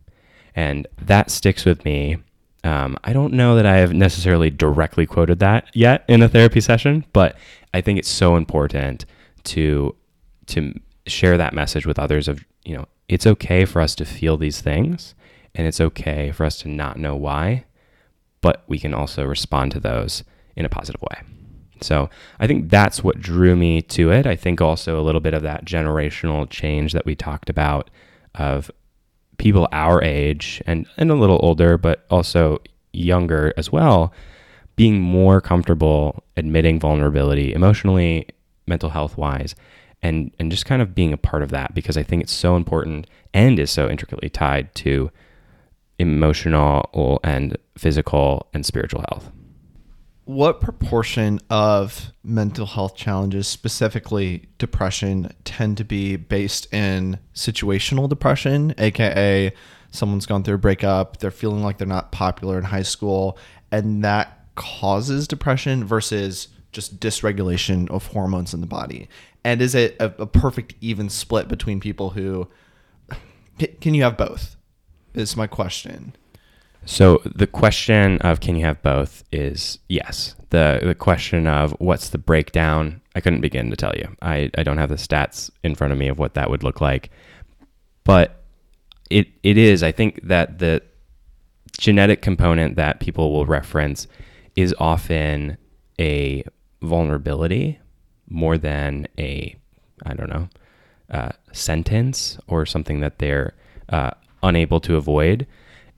[0.56, 2.16] And that sticks with me.
[2.62, 6.60] Um, I don't know that I have necessarily directly quoted that yet in a therapy
[6.60, 7.36] session, but
[7.74, 9.04] I think it's so important
[9.44, 9.94] to
[10.46, 14.36] to share that message with others of you know it's okay for us to feel
[14.36, 15.14] these things
[15.54, 17.64] and it's okay for us to not know why
[18.40, 20.22] but we can also respond to those
[20.54, 21.22] in a positive way.
[21.80, 24.26] So i think that's what drew me to it.
[24.26, 27.90] I think also a little bit of that generational change that we talked about
[28.34, 28.70] of
[29.38, 32.58] people our age and, and a little older but also
[32.92, 34.12] younger as well
[34.76, 38.26] being more comfortable admitting vulnerability emotionally
[38.66, 39.54] mental health wise
[40.04, 42.54] and and just kind of being a part of that because I think it's so
[42.54, 45.10] important and is so intricately tied to
[45.98, 49.32] emotional and physical and spiritual health.
[50.26, 58.74] What proportion of mental health challenges, specifically depression, tend to be based in situational depression,
[58.78, 59.52] aka
[59.90, 63.38] someone's gone through a breakup, they're feeling like they're not popular in high school,
[63.70, 69.08] and that causes depression versus just dysregulation of hormones in the body?
[69.44, 72.48] And is it a, a perfect even split between people who
[73.80, 74.56] can you have both?
[75.14, 76.16] Is my question.
[76.86, 80.34] So the question of can you have both is yes.
[80.50, 84.16] The the question of what's the breakdown, I couldn't begin to tell you.
[84.20, 86.80] I, I don't have the stats in front of me of what that would look
[86.80, 87.10] like.
[88.02, 88.42] But
[89.10, 90.82] it it is, I think that the
[91.78, 94.06] genetic component that people will reference
[94.56, 95.56] is often
[96.00, 96.44] a
[96.82, 97.78] vulnerability
[98.28, 99.56] more than a
[100.04, 100.48] I don't know
[101.10, 103.54] uh, sentence or something that they're
[103.88, 104.10] uh,
[104.42, 105.46] unable to avoid.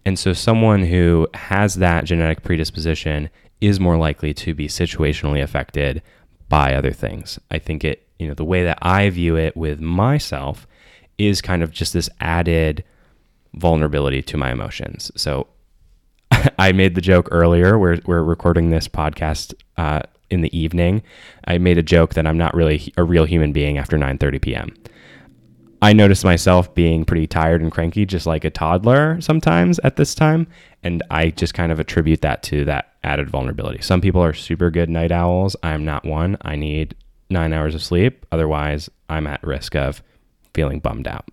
[0.05, 6.03] And so, someone who has that genetic predisposition is more likely to be situationally affected
[6.49, 7.39] by other things.
[7.51, 10.67] I think it, you know, the way that I view it with myself
[11.19, 12.85] is kind of just this added
[13.55, 15.11] vulnerability to my emotions.
[15.17, 15.49] So
[16.59, 17.79] I made the joke earlier.
[17.79, 21.03] We're, we're recording this podcast uh, in the evening.
[21.45, 24.75] I made a joke that I'm not really a real human being after 9:30 p.m.
[25.83, 30.15] I notice myself being pretty tired and cranky, just like a toddler sometimes at this
[30.15, 30.47] time.
[30.83, 33.83] And I just kind of attribute that to that added vulnerability.
[33.83, 35.55] Some people are super good night owls.
[35.63, 36.39] I'm not one.
[36.43, 36.97] I need
[37.29, 38.25] nine hours of sleep.
[38.33, 40.03] Otherwise, I'm at risk of
[40.55, 41.29] feeling bummed out.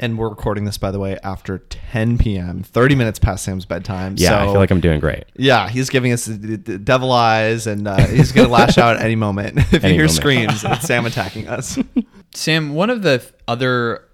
[0.00, 4.14] And we're recording this, by the way, after 10 p.m., 30 minutes past Sam's bedtime.
[4.16, 5.24] Yeah, so, I feel like I'm doing great.
[5.36, 8.96] Yeah, he's giving us the, the devil eyes, and uh, he's going to lash out
[8.96, 9.58] at any moment.
[9.72, 10.10] if Any you hear moment.
[10.12, 11.78] screams, it's Sam attacking us.
[12.34, 14.04] Sam, one of the other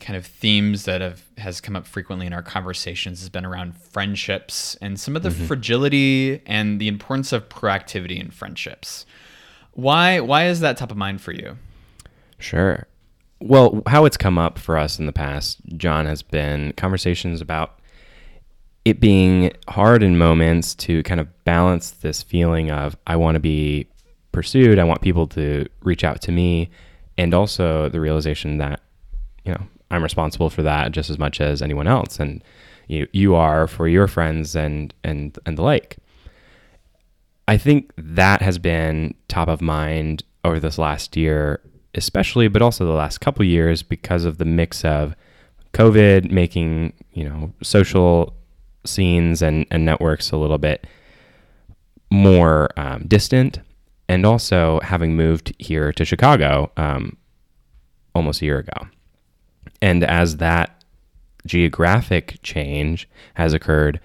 [0.00, 3.74] kind of themes that have has come up frequently in our conversations has been around
[3.76, 9.06] friendships and some of the fragility and the importance of proactivity in friendships.
[9.72, 11.56] Why why is that top of mind for you?
[12.38, 12.86] Sure.
[13.46, 17.78] Well, how it's come up for us in the past, John, has been conversations about
[18.86, 23.40] it being hard in moments to kind of balance this feeling of I want to
[23.40, 23.86] be
[24.32, 26.70] pursued, I want people to reach out to me,
[27.18, 28.80] and also the realization that
[29.44, 32.42] you know I'm responsible for that just as much as anyone else, and
[32.88, 35.98] you you are for your friends and and and the like.
[37.46, 41.60] I think that has been top of mind over this last year,
[41.94, 45.14] especially, but also the last couple years because of the mix of
[45.72, 48.34] COVID making you know social
[48.84, 50.86] scenes and, and networks a little bit
[52.10, 53.60] more um, distant,
[54.08, 57.16] and also having moved here to Chicago um,
[58.14, 58.88] almost a year ago.
[59.82, 60.84] And as that
[61.46, 64.00] geographic change has occurred,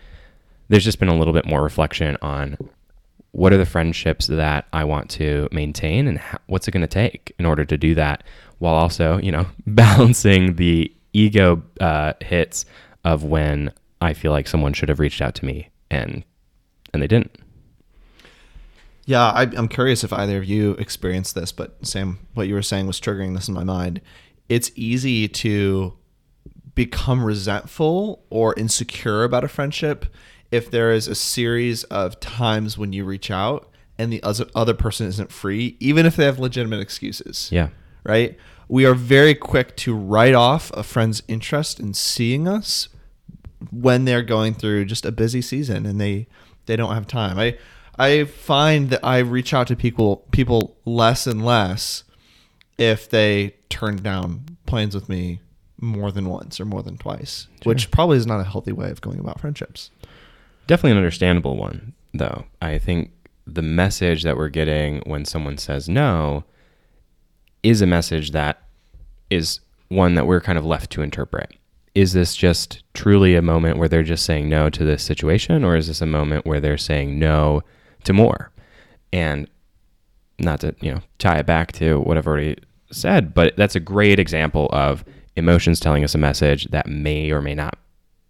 [0.68, 2.58] there's just been a little bit more reflection on
[3.32, 6.88] what are the friendships that I want to maintain and how, what's it going to
[6.88, 8.24] take in order to do that
[8.58, 12.66] while also, you know, balancing the ego uh, hits
[13.04, 16.24] of when I feel like someone should have reached out to me and
[16.94, 17.36] and they didn't.
[19.06, 22.62] Yeah, I, I'm curious if either of you experienced this, but Sam, what you were
[22.62, 24.02] saying was triggering this in my mind.
[24.50, 25.98] It's easy to
[26.76, 30.06] become resentful or insecure about a friendship
[30.52, 34.74] if there is a series of times when you reach out and the other other
[34.74, 37.50] person isn't free, even if they have legitimate excuses.
[37.52, 37.70] Yeah.
[38.04, 38.38] Right?
[38.68, 42.88] We are very quick to write off a friend's interest in seeing us
[43.72, 46.28] when they're going through just a busy season and they
[46.66, 47.38] they don't have time.
[47.38, 47.58] I
[47.98, 52.04] I find that I reach out to people people less and less
[52.78, 55.42] if they turn down plans with me
[55.82, 59.02] more than once or more than twice, which probably is not a healthy way of
[59.02, 59.92] going about friendships.
[60.70, 62.46] Definitely an understandable one, though.
[62.62, 63.10] I think
[63.48, 66.44] the message that we're getting when someone says no
[67.64, 68.62] is a message that
[69.32, 71.52] is one that we're kind of left to interpret.
[71.96, 75.76] Is this just truly a moment where they're just saying no to this situation, or
[75.76, 77.64] is this a moment where they're saying no
[78.04, 78.52] to more?
[79.12, 79.50] And
[80.38, 82.58] not to, you know, tie it back to what I've already
[82.92, 85.04] said, but that's a great example of
[85.36, 87.76] emotions telling us a message that may or may not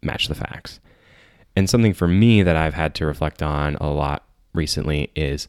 [0.02, 0.80] match the facts.
[1.56, 5.48] And something for me that I've had to reflect on a lot recently is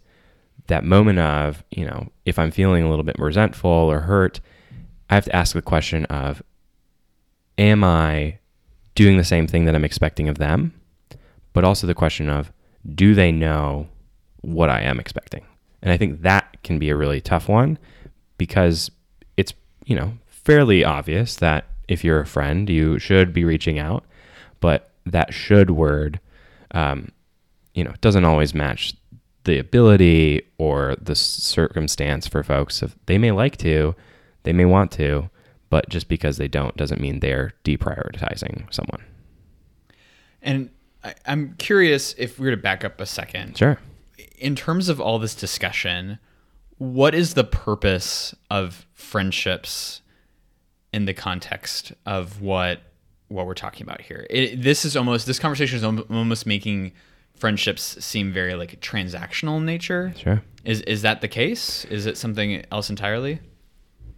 [0.67, 4.41] that moment of, you know, if I'm feeling a little bit resentful or hurt,
[5.09, 6.43] I have to ask the question of,
[7.59, 8.39] am I
[8.95, 10.73] doing the same thing that I'm expecting of them?
[11.53, 12.53] But also the question of,
[12.95, 13.89] do they know
[14.43, 15.45] what I am expecting?
[15.83, 17.79] And I think that can be a really tough one
[18.39, 18.91] because
[19.37, 19.53] it's,
[19.85, 24.05] you know, fairly obvious that if you're a friend, you should be reaching out,
[24.61, 26.21] but that should word,
[26.73, 27.11] um,
[27.75, 28.95] you know, doesn't always match
[29.45, 32.83] the ability or the circumstance for folks.
[32.83, 33.95] If they may like to,
[34.43, 35.31] they may want to,
[35.71, 39.05] but just because they don't doesn't mean they're deprioritizing someone.
[40.43, 40.71] And
[41.03, 43.57] I, I'm curious if we were to back up a second.
[43.57, 43.79] Sure.
[44.39, 46.19] in terms of all this discussion,
[46.79, 50.01] what is the purpose of friendships
[50.93, 52.81] in the context of what
[53.31, 54.27] what we're talking about here?
[54.29, 56.93] It, this is almost this conversation is almost making
[57.35, 60.13] friendships seem very like transactional in nature.
[60.17, 60.43] Sure.
[60.65, 61.85] Is is that the case?
[61.87, 63.41] Is it something else entirely?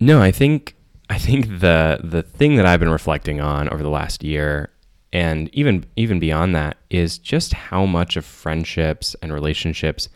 [0.01, 0.75] No, I think
[1.09, 4.71] I think the the thing that I've been reflecting on over the last year
[5.13, 10.09] and even even beyond that is just how much of friendships and relationships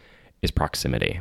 [0.43, 1.21] is proximity.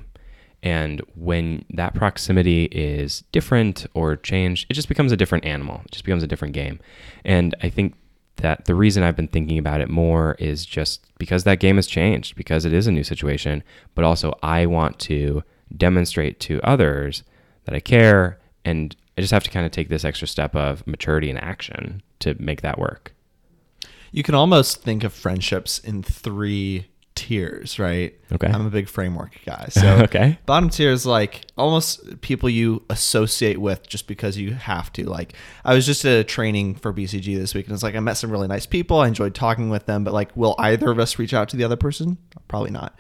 [0.66, 5.82] And when that proximity is different or changed, it just becomes a different animal.
[5.86, 6.80] It just becomes a different game.
[7.24, 7.94] And I think
[8.38, 11.86] that the reason I've been thinking about it more is just because that game has
[11.86, 15.44] changed, because it is a new situation, but also I want to
[15.78, 17.24] demonstrate to others
[17.66, 20.86] that I care and I just have to kind of take this extra step of
[20.88, 23.14] maturity and action to make that work.
[24.12, 28.14] You can almost think of friendships in three tiers, right?
[28.32, 28.48] Okay.
[28.48, 29.70] I'm a big framework guy.
[29.76, 30.38] So okay.
[30.46, 35.10] bottom tier is like almost people you associate with just because you have to.
[35.10, 38.00] Like I was just at a training for BCG this week and it's like I
[38.00, 39.00] met some really nice people.
[39.00, 41.64] I enjoyed talking with them, but like will either of us reach out to the
[41.64, 42.18] other person?
[42.48, 42.98] Probably not.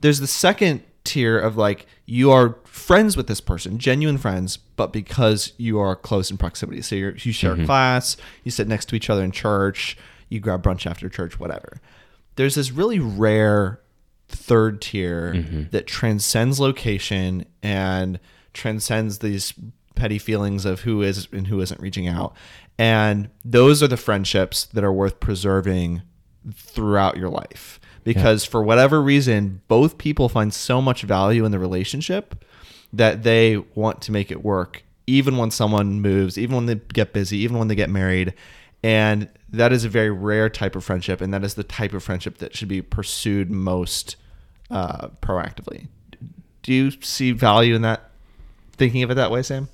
[0.00, 4.92] There's the second tier of like you are friends with this person, genuine friends, but
[4.92, 6.82] because you are close in proximity.
[6.82, 9.96] So you're, you share a class, you sit next to each other in church,
[10.28, 11.80] you grab brunch after church, whatever.
[12.38, 13.80] There's this really rare
[14.28, 15.62] third tier mm-hmm.
[15.70, 18.20] that transcends location and
[18.54, 19.52] transcends these
[19.96, 22.34] petty feelings of who is and who isn't reaching out.
[22.78, 26.02] And those are the friendships that are worth preserving
[26.54, 27.80] throughout your life.
[28.04, 32.44] Because for whatever reason both people find so much value in the relationship
[32.92, 37.12] that they want to make it work even when someone moves even when they get
[37.12, 38.32] busy even when they get married
[38.82, 42.02] and that is a very rare type of friendship and that is the type of
[42.02, 44.16] friendship that should be pursued most
[44.70, 45.88] uh, proactively
[46.62, 48.10] do you see value in that
[48.72, 49.68] thinking of it that way sam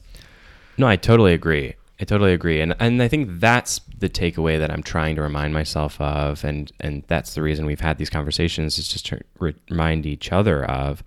[0.76, 1.74] No, I totally agree.
[2.00, 5.54] I totally agree, and and I think that's the takeaway that I'm trying to remind
[5.54, 10.04] myself of, and and that's the reason we've had these conversations is just to remind
[10.04, 11.04] each other of,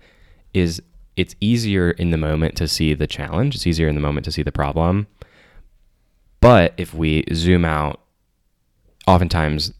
[0.54, 0.80] is
[1.16, 3.54] it's easier in the moment to see the challenge.
[3.54, 5.06] It's easier in the moment to see the problem,
[6.40, 8.00] but if we zoom out,
[9.06, 9.72] oftentimes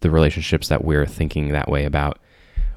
[0.00, 2.18] the relationships that we're thinking that way about,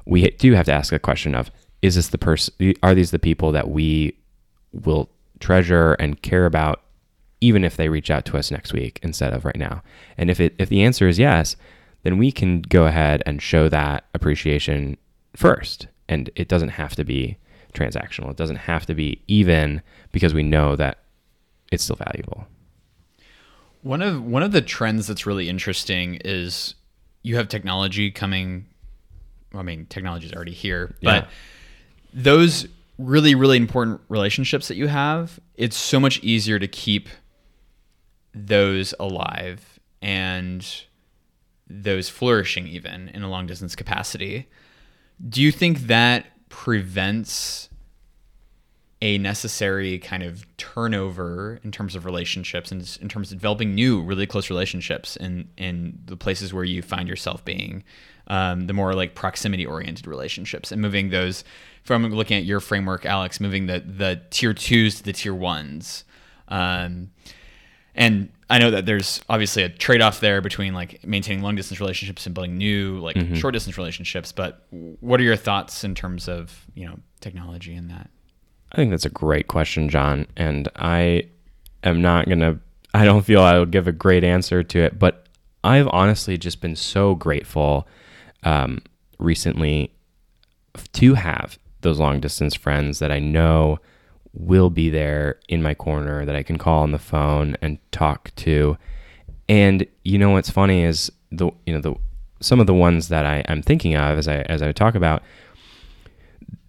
[0.06, 1.50] we do have to ask a question of,
[1.82, 2.74] is this the person?
[2.82, 4.16] Are these the people that we
[4.72, 6.82] will treasure and care about
[7.40, 9.82] even if they reach out to us next week instead of right now.
[10.16, 11.56] And if it if the answer is yes,
[12.02, 14.96] then we can go ahead and show that appreciation
[15.34, 15.86] first.
[16.08, 17.38] And it doesn't have to be
[17.72, 18.30] transactional.
[18.30, 19.80] It doesn't have to be even
[20.12, 20.98] because we know that
[21.72, 22.46] it's still valuable.
[23.82, 26.74] One of one of the trends that's really interesting is
[27.22, 28.66] you have technology coming.
[29.54, 31.30] I mean, technology is already here, but Yeah.
[32.12, 32.66] those
[32.98, 37.08] really really important relationships that you have, it's so much easier to keep
[38.34, 40.84] those alive and
[41.68, 44.46] those flourishing even in a long distance capacity.
[45.26, 47.69] Do you think that prevents
[49.02, 54.02] a necessary kind of turnover in terms of relationships and in terms of developing new,
[54.02, 57.82] really close relationships in in the places where you find yourself being
[58.30, 61.42] um, the more like proximity oriented relationships and moving those
[61.82, 66.04] from looking at your framework, Alex, moving the the tier twos to the tier ones.
[66.48, 67.10] Um,
[67.94, 71.80] and I know that there's obviously a trade off there between like maintaining long distance
[71.80, 74.30] relationships and building new like short distance relationships.
[74.30, 78.10] But what are your thoughts in terms of you know technology and that?
[78.72, 80.26] I think that's a great question, John.
[80.36, 81.24] And I
[81.82, 82.58] am not going to,
[82.94, 85.26] I don't feel I would give a great answer to it, but
[85.64, 87.86] I've honestly just been so grateful
[88.44, 88.82] um,
[89.18, 89.92] recently
[90.92, 93.78] to have those long distance friends that I know
[94.32, 98.32] will be there in my corner that I can call on the phone and talk
[98.36, 98.76] to.
[99.48, 101.94] And you know what's funny is the you know the
[102.40, 105.22] some of the ones that I, I'm thinking of as I as I talk about,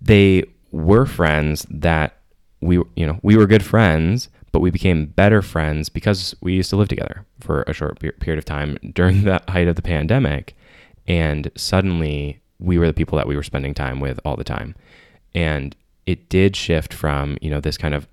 [0.02, 2.18] they were friends that
[2.62, 6.70] we you know we were good friends but we became better friends because we used
[6.70, 9.82] to live together for a short per- period of time during the height of the
[9.82, 10.56] pandemic.
[11.08, 14.76] And suddenly we were the people that we were spending time with all the time.
[15.34, 18.08] And it did shift from you know this kind of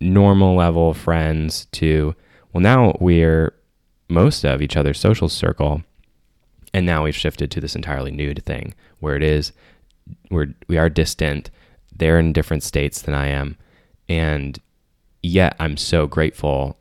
[0.00, 2.14] normal level of friends to
[2.52, 3.54] well now we're
[4.08, 5.82] most of each other's social circle.
[6.72, 9.52] And now we've shifted to this entirely new thing where it is
[10.30, 11.50] we're we are distant
[11.96, 13.56] they're in different states than i am
[14.08, 14.58] and
[15.22, 16.76] yet i'm so grateful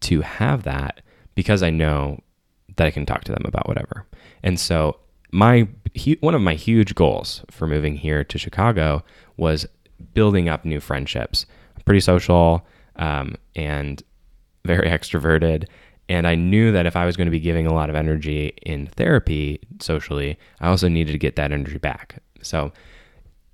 [0.00, 1.00] to have that
[1.34, 2.18] because i know
[2.76, 4.06] that i can talk to them about whatever
[4.42, 4.96] and so
[5.30, 5.66] my
[6.20, 9.02] one of my huge goals for moving here to chicago
[9.36, 9.66] was
[10.14, 11.46] building up new friendships
[11.76, 14.02] I'm pretty social um, and
[14.64, 15.66] very extroverted.
[16.10, 18.54] And I knew that if I was going to be giving a lot of energy
[18.62, 22.22] in therapy socially, I also needed to get that energy back.
[22.40, 22.72] So,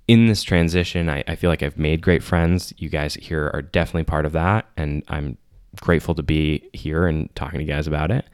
[0.07, 2.73] in this transition, I, I feel like I've made great friends.
[2.77, 4.67] You guys here are definitely part of that.
[4.77, 5.37] And I'm
[5.81, 8.25] grateful to be here and talking to you guys about it.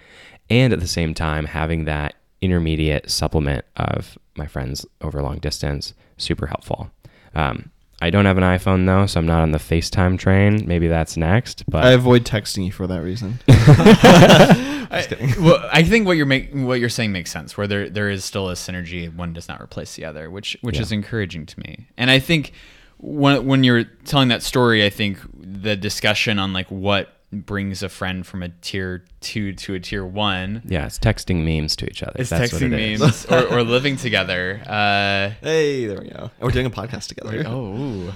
[0.50, 5.94] And at the same time, having that intermediate supplement of my friends over long distance,
[6.18, 6.92] super helpful.
[7.36, 7.72] Um,
[8.04, 10.66] I don't have an iPhone though, so I'm not on the FaceTime train.
[10.68, 11.64] Maybe that's next.
[11.70, 13.40] But I avoid texting you for that reason.
[13.48, 17.58] I, well, I think what you're make, what you're saying makes sense.
[17.58, 20.76] Where there there is still a synergy, one does not replace the other, which which
[20.78, 20.82] Yeah.
[20.82, 21.88] is encouraging to me.
[21.98, 22.54] And I think
[22.98, 27.90] when when you're telling that story, I think the discussion on like what brings a
[27.90, 32.04] friend from a tier two to a tier one yeah, it's texting memes to each
[32.04, 32.20] other.
[32.20, 33.00] is That's what texting it is.
[33.00, 34.62] memes or, or living together.
[34.66, 36.24] Uh, hey, there we go.
[36.24, 37.44] And we're doing a podcast together.
[37.48, 38.14] oh, ooh.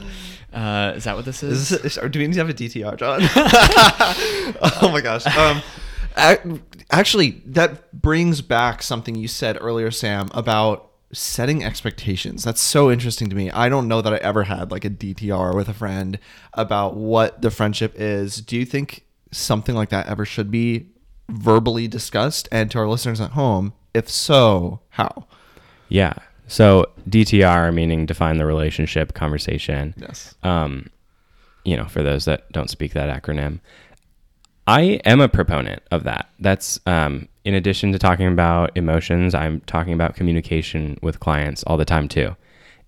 [0.54, 1.72] Uh, is that what this is?
[1.72, 3.20] Is this, is, do we need to have a DTR, John?
[4.82, 5.26] oh my gosh.
[5.38, 5.62] Um,
[6.92, 12.44] actually, that brings back something you said earlier, Sam, about setting expectations.
[12.44, 13.50] That's so interesting to me.
[13.52, 16.20] I don't know that I ever had like a DTR with a friend
[16.54, 18.42] about what the friendship is.
[18.42, 19.05] Do you think
[19.36, 20.88] something like that ever should be
[21.30, 22.48] verbally discussed?
[22.52, 25.28] And to our listeners at home, if so, how?
[25.90, 26.14] Yeah.
[26.48, 29.94] So DTR meaning define the relationship conversation.
[29.98, 30.36] Yes.
[30.44, 30.88] Um,
[31.64, 33.60] you know, for those that don't speak that acronym,
[34.68, 36.30] I am a proponent of that.
[36.40, 41.78] That's um, in addition to talking about emotions, I'm talking about communication with clients all
[41.78, 42.36] the time too.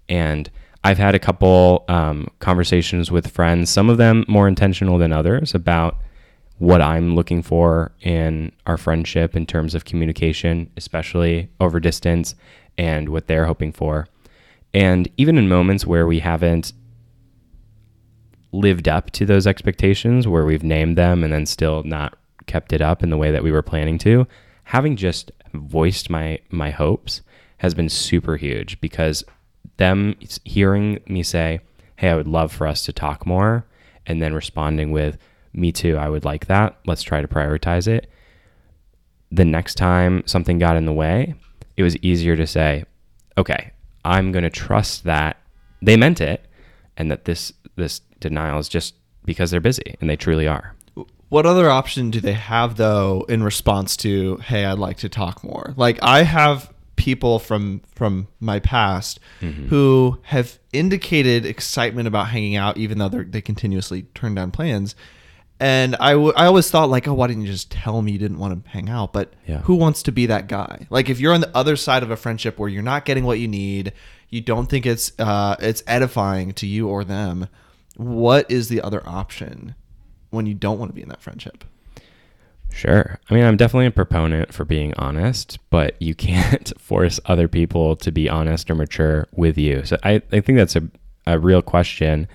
[0.10, 0.50] And
[0.84, 5.54] I've had a couple um, conversations with friends, some of them more intentional than others,
[5.54, 5.98] about
[6.60, 12.36] what I'm looking for in our friendship in terms of communication, especially over distance,
[12.78, 14.08] and what they're hoping for.
[14.74, 16.74] And even in moments where we haven't
[18.52, 22.82] lived up to those expectations, where we've named them and then still not kept it
[22.82, 24.28] up in the way that we were planning to,
[24.64, 27.22] having just voiced my my hopes
[27.58, 29.24] has been super huge because
[29.78, 31.60] them hearing me say,
[31.98, 33.66] "Hey, I would love for us to talk more,"
[34.06, 35.18] and then responding with,
[35.58, 36.78] "Me too, I would like that.
[36.86, 38.10] Let's try to prioritize it."
[39.32, 41.36] The next time something got in the way,
[41.76, 42.86] it was easier to say,
[43.38, 43.72] "Okay,
[44.06, 45.38] I'm going to trust that
[45.82, 46.46] they meant it
[46.96, 48.96] and that this this denial is just
[49.26, 50.74] because they're busy and they truly are."
[51.30, 55.44] What other option do they have though in response to, "Hey, I'd like to talk
[55.44, 55.74] more"?
[55.76, 59.68] Like I have people from from my past mm-hmm.
[59.68, 64.96] who have indicated excitement about hanging out, even though they they continuously turn down plans.
[65.60, 68.20] And I, w- I always thought like, oh, why didn't you just tell me you
[68.20, 69.12] didn't want to hang out?
[69.14, 69.62] But Yeah.
[69.62, 70.86] who wants to be that guy?
[70.92, 73.40] Like if you're on the other side of a friendship where you're not getting what
[73.40, 73.92] you need,
[74.30, 77.48] you don't think it's uh, it's edifying to you or them.
[77.96, 79.74] What is the other option
[80.30, 81.64] when you don't want to be in that friendship?
[82.72, 83.18] Sure.
[83.30, 87.96] I mean, I'm definitely a proponent for being honest, but you can't force other people
[87.96, 89.84] to be honest or mature with you.
[89.86, 90.84] So I, I think that's a,
[91.26, 92.28] a real question.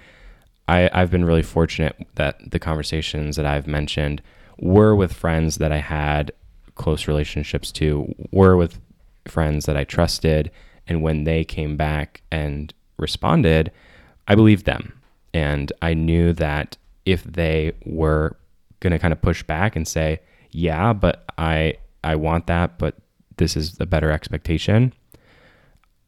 [0.68, 4.22] I, I've been really fortunate that the conversations that I've mentioned
[4.58, 6.32] were with friends that I had
[6.74, 8.80] close relationships to, were with
[9.26, 10.50] friends that I trusted.
[10.86, 13.70] And when they came back and responded,
[14.28, 15.00] I believed them.
[15.34, 18.36] And I knew that if they were
[18.80, 22.96] going to kind of push back and say, "Yeah, but I I want that, but
[23.36, 24.92] this is a better expectation."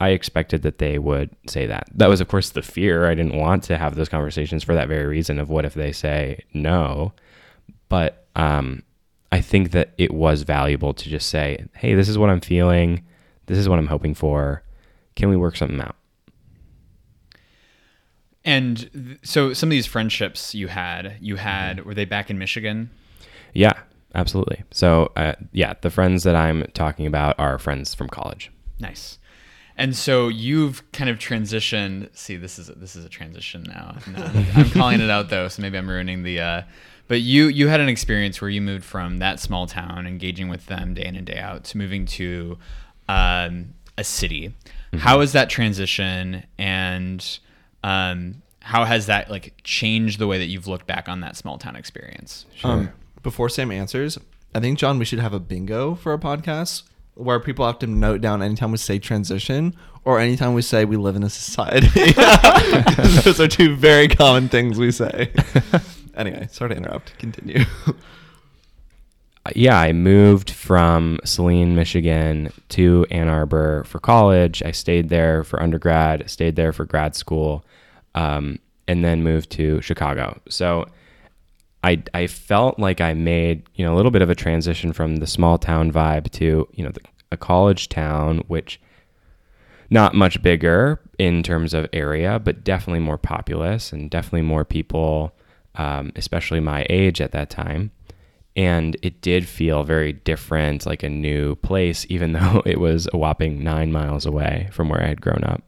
[0.05, 1.89] I expected that they would say that.
[1.95, 3.07] That was of course the fear.
[3.07, 5.93] I didn't want to have those conversations for that very reason of what if they
[5.93, 7.15] say no.
[7.89, 8.83] But um
[9.33, 13.03] I think that it was valuable to just say, "Hey, this is what I'm feeling.
[13.47, 14.63] This is what I'm hoping for.
[15.17, 15.97] Can we work something out?"
[18.45, 22.39] And th- so some of these friendships you had, you had, were they back in
[22.39, 22.91] Michigan?
[23.55, 23.73] Yeah,
[24.15, 24.65] absolutely.
[24.71, 28.53] So, uh, yeah, the friends that I'm talking about are friends from college.
[28.79, 29.19] Nice.
[29.77, 32.17] And so you've kind of transitioned.
[32.17, 33.97] See, this is this is a transition now.
[34.07, 34.23] No,
[34.55, 36.41] I'm calling it out though, so maybe I'm ruining the.
[36.41, 36.63] Uh,
[37.09, 40.67] but you you had an experience where you moved from that small town, engaging with
[40.67, 42.57] them day in and day out, to moving to
[43.09, 44.55] um, a city.
[44.95, 47.39] How is that transition, and
[47.83, 51.59] um, how has that like changed the way that you've looked back on that small
[51.59, 52.47] town experience?
[52.63, 52.91] Um,
[53.23, 54.19] before Sam answers,
[54.55, 56.85] I think John, we should have a bingo for our podcast
[57.15, 60.97] where people have to note down anytime we say transition or anytime we say we
[60.97, 61.89] live in a society.
[63.23, 65.33] Those are two very common things we say.
[66.15, 67.17] anyway, sorry to interrupt.
[67.19, 67.65] Continue.
[69.55, 74.63] yeah, I moved from Saline, Michigan to Ann Arbor for college.
[74.63, 77.65] I stayed there for undergrad, stayed there for grad school,
[78.15, 78.59] um,
[78.89, 80.41] and then moved to Chicago.
[80.49, 80.87] So
[81.85, 85.17] I, I felt like I made you know a little bit of a transition from
[85.17, 88.81] the small town vibe to you know the, a college town, which
[89.91, 95.33] not much bigger in terms of area, but definitely more populous and definitely more people,
[95.77, 97.93] um, especially my age at that time
[98.57, 103.19] and it did feel very different, like a new place, even though it was a
[103.19, 105.63] whopping nine miles away from where I had grown up.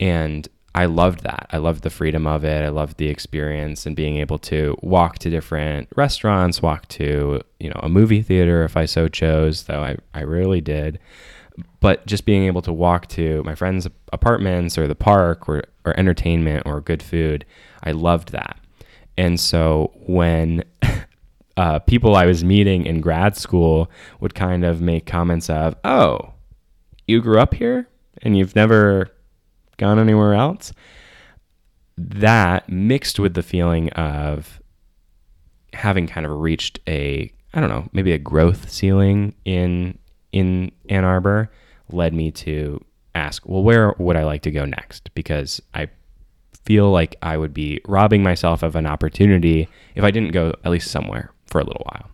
[0.00, 1.46] And I loved that.
[1.50, 2.64] I loved the freedom of it.
[2.64, 7.70] I loved the experience and being able to walk to different restaurants, walk to, you
[7.70, 10.98] know, a movie theater if I so chose, though I, I rarely did.
[11.78, 15.98] But just being able to walk to my friends' apartments or the park or, or
[15.98, 17.44] entertainment or good food,
[17.84, 18.58] I loved that.
[19.16, 20.64] And so when
[21.56, 26.32] uh, people I was meeting in grad school would kind of make comments of, oh,
[27.06, 27.86] you grew up here
[28.22, 29.13] and you've never
[29.76, 30.72] gone anywhere else.
[31.96, 34.60] That mixed with the feeling of
[35.72, 39.98] having kind of reached a I don't know, maybe a growth ceiling in
[40.32, 41.50] in Ann Arbor
[41.90, 45.14] led me to ask, well, where would I like to go next?
[45.14, 45.88] Because I
[46.64, 50.72] feel like I would be robbing myself of an opportunity if I didn't go at
[50.72, 52.10] least somewhere for a little while.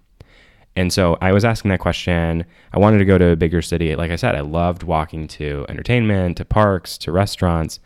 [0.77, 2.45] And so I was asking that question.
[2.73, 3.97] I wanted to go to a bigger city.
[3.97, 7.81] Like I said, I loved walking to entertainment, to parks, to restaurants.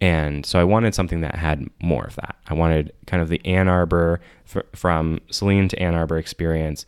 [0.00, 2.36] And so I wanted something that had more of that.
[2.48, 4.20] I wanted kind of the Ann Arbor,
[4.54, 6.86] f- from Saline to Ann Arbor experience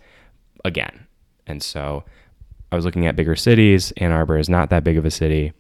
[0.64, 1.07] again.
[1.46, 2.05] And so
[2.70, 3.92] I was looking at bigger cities.
[3.98, 5.53] Ann Arbor is not that big of a city.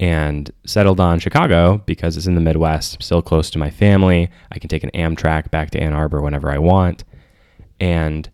[0.00, 4.28] And settled on Chicago because it's in the Midwest, still close to my family.
[4.50, 7.04] I can take an Amtrak back to Ann Arbor whenever I want.
[7.78, 8.28] And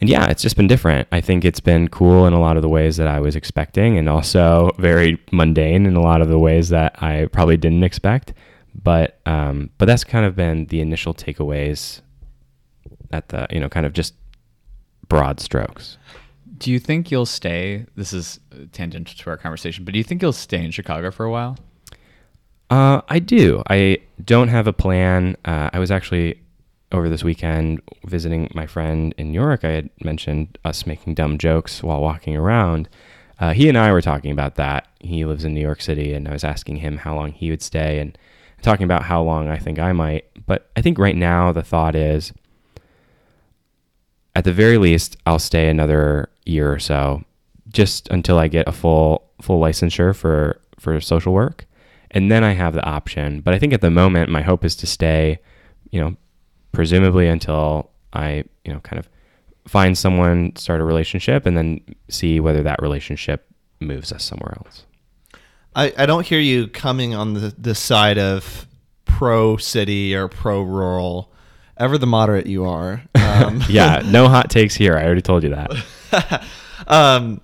[0.00, 1.08] and yeah, it's just been different.
[1.10, 3.98] I think it's been cool in a lot of the ways that I was expecting,
[3.98, 8.32] and also very mundane in a lot of the ways that I probably didn't expect.
[8.80, 12.00] But um, but that's kind of been the initial takeaways
[13.12, 14.14] at the you know kind of just
[15.08, 15.98] broad strokes.
[16.58, 17.86] Do you think you'll stay?
[17.96, 18.40] This is
[18.72, 21.56] tangential to our conversation, but do you think you'll stay in Chicago for a while?
[22.70, 23.62] Uh, I do.
[23.68, 25.36] I don't have a plan.
[25.44, 26.40] Uh, I was actually
[26.92, 31.38] over this weekend visiting my friend in New York, I had mentioned us making dumb
[31.38, 32.88] jokes while walking around.
[33.40, 34.88] Uh, he and I were talking about that.
[35.00, 37.62] He lives in New York City, and I was asking him how long he would
[37.62, 38.16] stay and
[38.62, 40.24] talking about how long I think I might.
[40.46, 42.32] But I think right now the thought is
[44.34, 47.22] at the very least, I'll stay another year or so
[47.68, 51.66] just until I get a full full licensure for for social work
[52.10, 53.40] and then I have the option.
[53.40, 55.38] But I think at the moment my hope is to stay,
[55.90, 56.16] you know,
[56.72, 59.08] presumably until I, you know, kind of
[59.66, 63.46] find someone, start a relationship, and then see whether that relationship
[63.80, 64.84] moves us somewhere else.
[65.76, 68.66] I, I don't hear you coming on the, the side of
[69.04, 71.32] pro city or pro rural.
[71.76, 73.02] Ever the moderate you are.
[73.14, 74.96] Um, yeah, no hot takes here.
[74.96, 76.42] I already told you that.
[76.88, 77.40] um,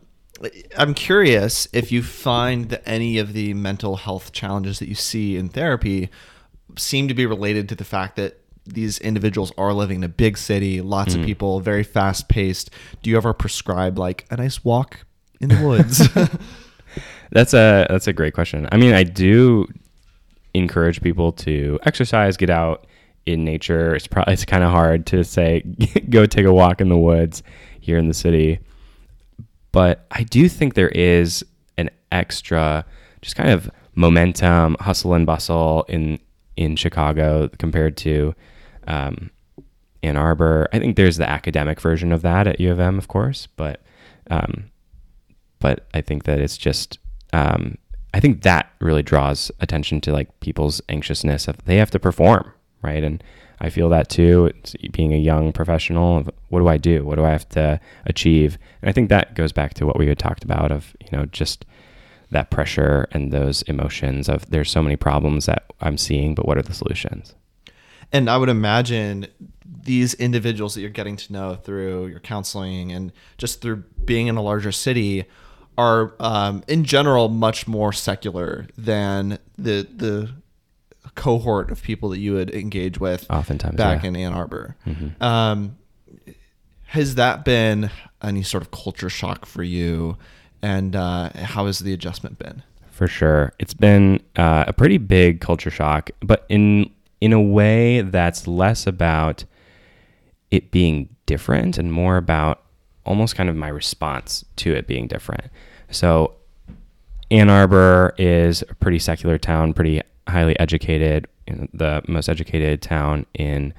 [0.76, 5.36] I'm curious if you find that any of the mental health challenges that you see
[5.36, 6.10] in therapy
[6.76, 10.38] seem to be related to the fact that these individuals are living in a big
[10.38, 11.20] city, lots mm.
[11.20, 12.70] of people, very fast paced.
[13.02, 15.00] Do you ever prescribe like a nice walk
[15.40, 16.08] in the woods?
[17.32, 18.68] that's a that's a great question.
[18.72, 19.66] I mean, I do
[20.54, 22.86] encourage people to exercise, get out
[23.26, 23.94] in nature.
[23.94, 25.60] It's probably it's kind of hard to say
[26.10, 27.42] go take a walk in the woods
[27.80, 28.60] here in the city,
[29.72, 31.44] but I do think there is
[31.76, 32.84] an extra
[33.20, 36.18] just kind of momentum, hustle and bustle in
[36.56, 38.34] in Chicago compared to
[38.86, 39.30] um,
[40.02, 40.68] Ann Arbor.
[40.72, 43.82] I think there's the academic version of that at U of M, of course, but
[44.30, 44.70] um,
[45.58, 46.98] but I think that it's just
[47.32, 47.78] um,
[48.12, 52.52] I think that really draws attention to like people's anxiousness of they have to perform,
[52.82, 53.02] right?
[53.02, 53.22] And
[53.60, 54.46] I feel that too.
[54.46, 57.04] It's being a young professional, what do I do?
[57.04, 58.58] What do I have to achieve?
[58.82, 61.26] And I think that goes back to what we had talked about of you know
[61.26, 61.64] just
[62.30, 66.58] that pressure and those emotions of there's so many problems that I'm seeing, but what
[66.58, 67.34] are the solutions?
[68.12, 69.26] And I would imagine
[69.64, 74.36] these individuals that you're getting to know through your counseling and just through being in
[74.36, 75.24] a larger city
[75.76, 80.30] are, um, in general, much more secular than the the
[81.14, 84.08] cohort of people that you would engage with oftentimes back yeah.
[84.08, 84.76] in Ann Arbor.
[84.86, 85.22] Mm-hmm.
[85.22, 85.76] Um,
[86.86, 87.90] has that been
[88.22, 90.16] any sort of culture shock for you?
[90.62, 92.62] And uh, how has the adjustment been?
[92.90, 96.90] For sure, it's been uh, a pretty big culture shock, but in
[97.24, 99.46] in a way that's less about
[100.50, 102.62] it being different and more about
[103.06, 105.44] almost kind of my response to it being different.
[105.90, 106.34] So,
[107.30, 112.82] Ann Arbor is a pretty secular town, pretty highly educated, you know, the most educated
[112.82, 113.72] town in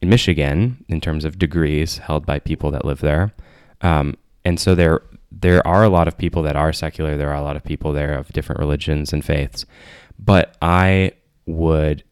[0.00, 3.34] in Michigan in terms of degrees held by people that live there.
[3.82, 4.16] Um,
[4.46, 7.18] and so there there are a lot of people that are secular.
[7.18, 9.66] There are a lot of people there of different religions and faiths.
[10.18, 11.12] But I
[11.44, 12.02] would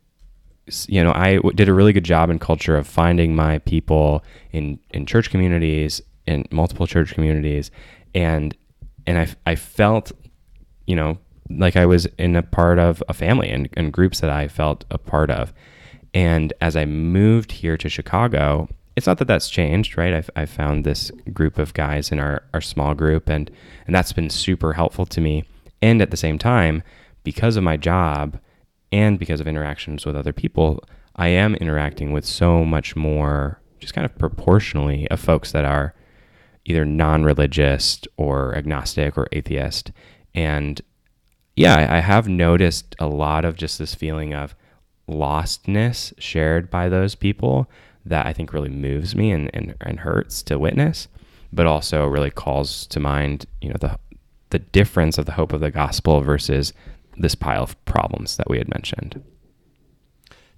[0.88, 4.24] you know, I w- did a really good job in culture of finding my people
[4.52, 7.70] in in church communities, in multiple church communities,
[8.14, 8.56] and
[9.06, 10.12] and I I felt,
[10.86, 11.18] you know,
[11.50, 14.84] like I was in a part of a family and, and groups that I felt
[14.90, 15.52] a part of.
[16.14, 20.14] And as I moved here to Chicago, it's not that that's changed, right?
[20.14, 23.50] I've, I've found this group of guys in our, our small group, and,
[23.86, 25.44] and that's been super helpful to me.
[25.82, 26.82] And at the same time,
[27.22, 28.40] because of my job
[28.92, 30.82] and because of interactions with other people,
[31.16, 35.94] I am interacting with so much more, just kind of proportionally, of folks that are
[36.64, 39.92] either non religious or agnostic or atheist.
[40.34, 40.80] And
[41.54, 44.54] yeah, I have noticed a lot of just this feeling of
[45.08, 47.70] lostness shared by those people
[48.04, 51.08] that I think really moves me and, and, and hurts to witness,
[51.52, 53.98] but also really calls to mind, you know, the
[54.50, 56.72] the difference of the hope of the gospel versus
[57.16, 59.22] this pile of problems that we had mentioned.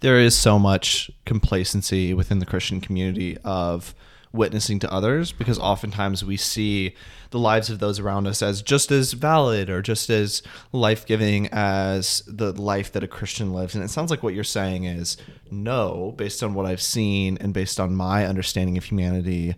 [0.00, 3.94] There is so much complacency within the Christian community of
[4.32, 6.94] witnessing to others because oftentimes we see
[7.30, 10.42] the lives of those around us as just as valid or just as
[10.72, 13.74] life giving as the life that a Christian lives.
[13.74, 15.16] And it sounds like what you're saying is
[15.50, 19.56] no, based on what I've seen and based on my understanding of humanity,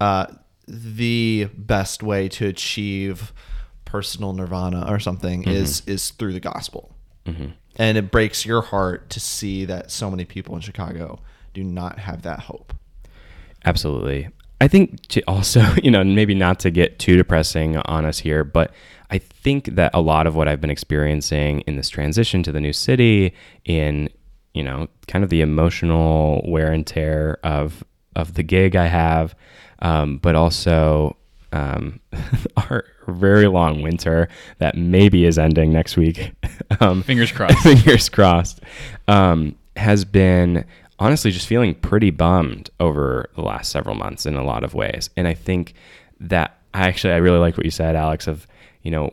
[0.00, 0.26] uh,
[0.66, 3.32] the best way to achieve
[3.92, 6.96] personal nirvana or something is is through the gospel.
[7.76, 11.20] And it breaks your heart to see that so many people in Chicago
[11.52, 12.72] do not have that hope.
[13.66, 14.30] Absolutely.
[14.62, 18.44] I think to also, you know, maybe not to get too depressing on us here,
[18.44, 18.72] but
[19.10, 22.60] I think that a lot of what I've been experiencing in this transition to the
[22.60, 23.34] new city,
[23.66, 24.08] in,
[24.54, 27.84] you know, kind of the emotional wear and tear of
[28.16, 29.34] of the gig I have,
[29.80, 31.16] um, but also
[31.52, 32.00] um,
[32.56, 34.28] our very long winter
[34.58, 36.32] that maybe is ending next week.
[36.80, 37.58] um, Fingers crossed.
[37.62, 38.60] fingers crossed.
[39.08, 40.64] Um, has been
[40.98, 45.10] honestly just feeling pretty bummed over the last several months in a lot of ways.
[45.16, 45.74] And I think
[46.20, 48.26] that I actually I really like what you said, Alex.
[48.26, 48.46] Of
[48.82, 49.12] you know,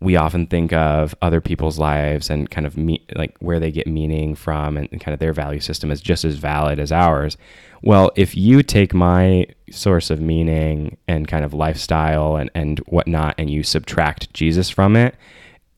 [0.00, 3.86] we often think of other people's lives and kind of me, like where they get
[3.86, 7.36] meaning from and, kind of their value system is just as valid as ours.
[7.82, 13.34] Well, if you take my source of meaning and kind of lifestyle and, and whatnot
[13.38, 15.14] and you subtract Jesus from it,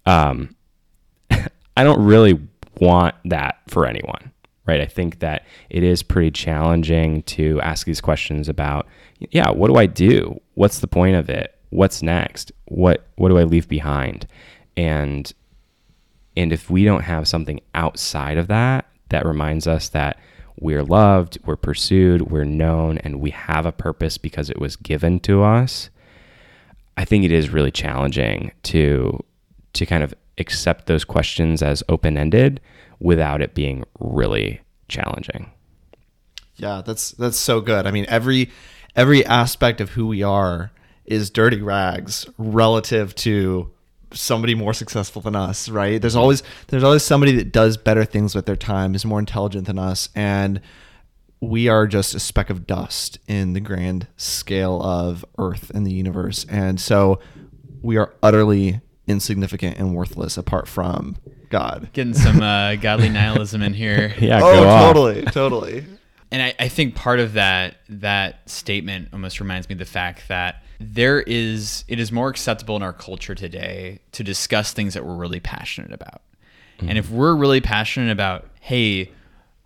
[0.05, 0.57] um,
[1.31, 2.41] I don't really
[2.81, 4.33] want that for anyone,
[4.67, 4.81] right?
[4.81, 8.89] I think that it is pretty challenging to ask these questions about,
[9.31, 10.41] yeah, what do I do?
[10.55, 11.58] What's the point of it?
[11.71, 12.53] What's next?
[12.67, 14.27] What what do I leave behind?
[14.77, 15.33] And
[16.37, 20.19] and if we don't have something outside of that that reminds us that
[20.61, 25.21] we're loved, we're pursued, we're known, and we have a purpose because it was given
[25.21, 25.89] to us,
[26.97, 29.25] I think it is really challenging to
[29.75, 32.61] to kind of accept those questions as open-ended
[33.01, 35.51] without it being really challenging.
[36.57, 37.87] Yeah, that's that's so good.
[37.87, 38.51] I mean, every
[38.97, 40.73] every aspect of who we are
[41.09, 43.71] is dirty rags relative to
[44.13, 46.01] somebody more successful than us, right?
[46.01, 49.67] There's always there's always somebody that does better things with their time, is more intelligent
[49.67, 50.61] than us, and
[51.41, 55.93] we are just a speck of dust in the grand scale of Earth and the
[55.93, 56.45] universe.
[56.49, 57.21] And so
[57.81, 61.17] we are utterly insignificant and worthless apart from
[61.49, 61.91] God.
[61.93, 64.15] Getting some uh, godly nihilism in here.
[64.21, 64.93] Yeah, oh, go off.
[64.93, 65.85] totally, totally.
[66.31, 70.29] And I, I think part of that that statement almost reminds me of the fact
[70.29, 75.05] that there is it is more acceptable in our culture today to discuss things that
[75.05, 76.23] we're really passionate about.
[76.81, 79.11] And if we're really passionate about, hey,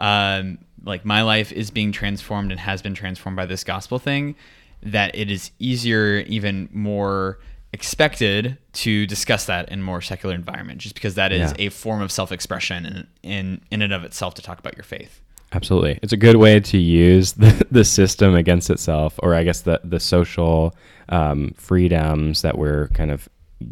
[0.00, 4.34] um, like my life is being transformed and has been transformed by this gospel thing,
[4.82, 7.38] that it is easier, even more
[7.74, 11.66] expected to discuss that in more secular environment, just because that is Yeah.
[11.66, 15.20] a form of self-expression in, in in and of itself to talk about your faith.
[15.52, 15.98] Absolutely.
[16.02, 19.80] It's a good way to use the, the system against itself, or I guess the,
[19.84, 20.74] the social
[21.08, 23.28] um, freedoms that we're kind of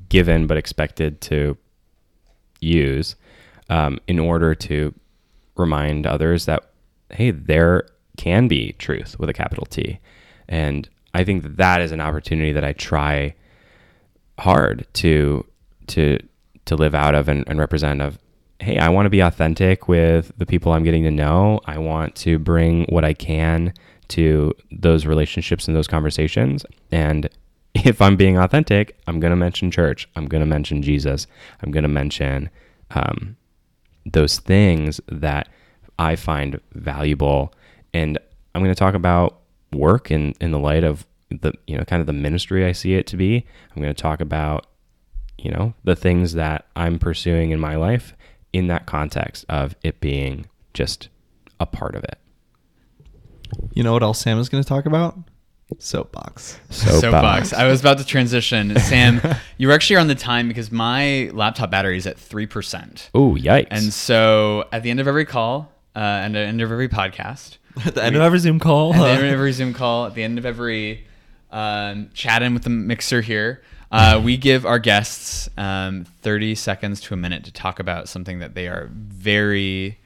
[0.08, 1.56] given but expected to
[2.60, 3.16] use
[3.68, 4.94] um, in order to
[5.56, 6.70] remind others that,
[7.10, 9.98] hey, there can be truth with a capital T.
[10.48, 13.34] And I think that, that is an opportunity that I try
[14.38, 15.44] hard to
[15.86, 16.18] to
[16.64, 18.18] to live out of and, and represent of
[18.60, 21.60] hey i want to be authentic with the people i'm getting to know.
[21.64, 23.72] I want to bring what i can
[24.08, 26.66] to those relationships and those conversations.
[26.92, 27.28] And
[27.74, 30.08] if i'm being authentic i'm going to mention church.
[30.16, 31.26] I'm going to mention jesus.
[31.62, 32.50] I'm going to mention
[32.90, 33.36] um,
[34.04, 35.48] those things that
[35.98, 37.54] i find valuable.
[37.94, 38.18] And
[38.54, 39.40] i'm going to talk about
[39.72, 42.94] work in, in the light of the you know kind of the ministry i see
[42.94, 43.46] it to be.
[43.74, 44.66] I'm going to talk about
[45.38, 48.14] you know the things that i'm pursuing in my life
[48.52, 51.08] in that context of it being just
[51.58, 52.18] a part of it
[53.72, 55.16] You know what else Sam is going to talk about?
[55.78, 56.58] Soapbox.
[56.70, 57.52] Soapbox.
[57.52, 58.76] I was about to transition.
[58.80, 59.20] Sam,
[59.56, 63.08] you were actually on the time because my laptop battery is at 3%.
[63.14, 63.68] Oh, yikes.
[63.70, 66.88] And so at the end of every call, uh, and at the end of every
[66.88, 68.92] podcast, At the end of every Zoom call.
[68.94, 71.06] at the end of every Zoom call, at the end of every
[71.52, 77.00] um, chat in with the mixer here, uh, we give our guests um, 30 seconds
[77.02, 79.98] to a minute to talk about something that they are very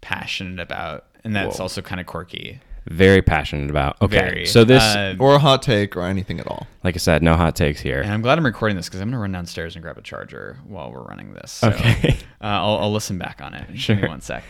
[0.00, 1.04] passionate about.
[1.24, 1.64] And that's Whoa.
[1.64, 2.60] also kind of quirky.
[2.86, 4.00] Very passionate about.
[4.00, 4.16] Okay.
[4.18, 4.46] Very.
[4.46, 6.66] So this, Uh, or a hot take or anything at all.
[6.82, 8.00] like I said, no hot takes here.
[8.00, 10.02] And I'm glad I'm recording this because I'm going to run downstairs and grab a
[10.02, 11.52] charger while we're running this.
[11.52, 12.16] So, Okay.
[12.42, 13.68] Uh, I'll, I'll listen back on it.
[13.68, 13.96] Give Sure.
[13.96, 14.42] me one sec.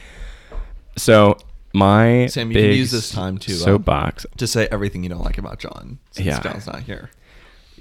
[0.96, 1.38] So
[1.72, 4.26] my Sam, you can use this time to, um, soapbox.
[4.36, 5.98] To say everything you don't like about John.
[6.12, 6.40] Since Yeah.
[6.40, 7.10] John's not here.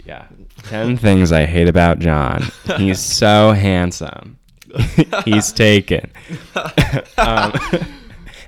[0.09, 0.25] Yeah.
[0.63, 2.41] 10 things I hate about John.
[2.77, 4.39] He's so handsome.
[5.23, 6.11] He's taken.
[7.19, 7.53] um,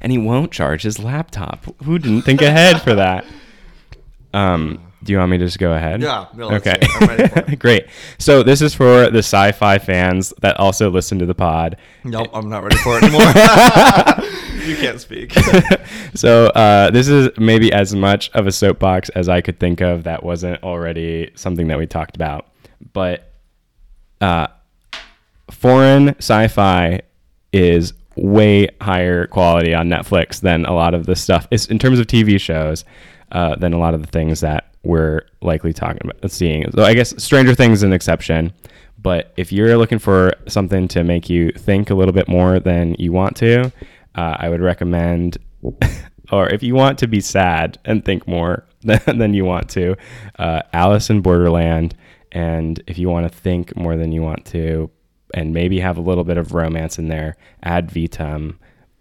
[0.02, 1.66] and he won't charge his laptop.
[1.84, 3.26] Who didn't think ahead for that?
[4.34, 6.02] Um, do you want me to just go ahead?
[6.02, 6.80] Yeah, no, let's okay.
[7.00, 7.56] I'm ready.
[7.58, 7.86] Great.
[8.18, 11.78] So this is for the sci-fi fans that also listen to the pod.
[12.04, 13.22] Nope, I'm not ready for it anymore.
[14.72, 15.34] You can't speak.
[16.16, 20.04] so uh, this is maybe as much of a soapbox as I could think of
[20.04, 22.48] that wasn't already something that we talked about.
[22.94, 23.32] But
[24.22, 24.48] uh,
[25.52, 27.02] foreign sci-fi
[27.54, 31.48] is way higher quality on Netflix than a lot of the stuff.
[31.52, 32.86] It's in terms of TV shows
[33.32, 36.70] uh, than a lot of the things that we're likely talking about seeing.
[36.72, 38.54] So I guess Stranger Things is an exception.
[39.02, 42.96] But if you're looking for something to make you think a little bit more than
[43.00, 43.72] you want to,
[44.16, 45.38] uh, I would recommend,
[46.32, 49.96] or if you want to be sad and think more than, you want to,
[50.40, 51.96] uh, Alice in Borderland.
[52.32, 54.90] And if you want to think more than you want to,
[55.34, 58.58] and maybe have a little bit of romance in there, Ad Vitam.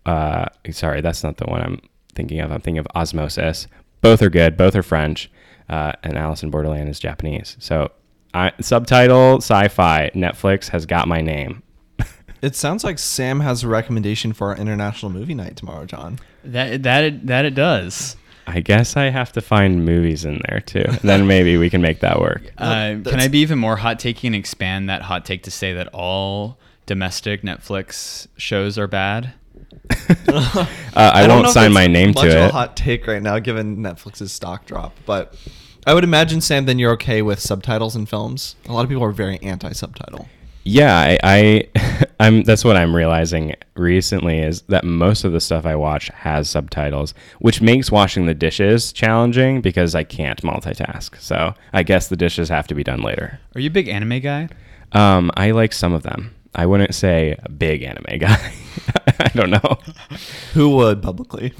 [0.06, 1.80] Uh, sorry, that's not the one I'm
[2.14, 2.50] thinking of.
[2.50, 3.66] I'm thinking of Osmosis.
[4.00, 4.56] Both are good.
[4.56, 5.30] Both are French.
[5.68, 7.56] Uh, and Alice in Borderland is Japanese.
[7.60, 7.92] So
[8.34, 10.10] I, subtitle sci-fi.
[10.14, 11.62] Netflix has got my name.
[12.42, 16.18] It sounds like Sam has a recommendation for our international movie night tomorrow, John.
[16.44, 18.16] That, that, it, that it does.
[18.46, 20.84] I guess I have to find movies in there too.
[21.02, 22.52] then maybe we can make that work.
[22.58, 25.72] Uh, can I be even more hot taking and expand that hot take to say
[25.74, 29.34] that all domestic Netflix shows are bad?
[30.92, 32.48] Uh, I, don't won't sign my name much to of it.
[32.50, 34.96] a hot take right now, given Netflix's stock drop.
[35.06, 35.36] But
[35.86, 38.56] I would imagine, Sam, then you're okay with subtitles in films.
[38.68, 40.28] A lot of people are very anti-subtitle.
[40.64, 45.64] Yeah, I, I I'm that's what I'm realizing recently is that most of the stuff
[45.64, 51.18] I watch has subtitles, which makes washing the dishes challenging because I can't multitask.
[51.18, 53.40] So I guess the dishes have to be done later.
[53.54, 54.48] Are you a big anime guy?
[54.92, 56.34] Um, I like some of them.
[56.54, 58.52] I wouldn't say a big anime guy.
[59.20, 59.78] I don't know.
[60.54, 61.52] Who would publicly?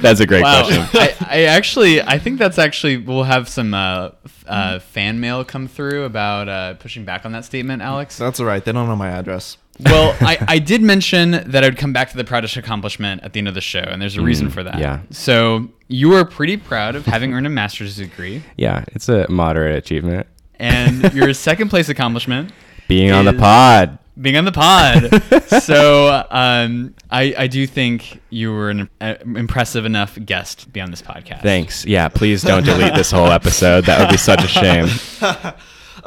[0.00, 0.82] That's a great question.
[0.92, 4.10] I, I actually, I think that's actually, we'll have some uh,
[4.46, 8.16] uh, fan mail come through about uh, pushing back on that statement, Alex.
[8.18, 8.64] That's all right.
[8.64, 9.56] They don't know my address.
[9.84, 13.32] well, I, I did mention that I would come back to the proudest accomplishment at
[13.32, 14.78] the end of the show, and there's a reason for that.
[14.78, 15.00] yeah.
[15.10, 19.76] So you are pretty proud of having earned a master's degree, Yeah, it's a moderate
[19.76, 20.26] achievement.
[20.58, 22.52] and your second place accomplishment
[22.90, 23.98] Being on the pod.
[24.20, 25.22] being on the pod.
[25.62, 30.80] so um, I, I do think you were an uh, impressive enough guest to be
[30.80, 31.42] on this podcast.
[31.42, 31.84] Thanks.
[31.84, 33.84] Yeah, please don't delete this whole episode.
[33.84, 34.88] That would be such a shame.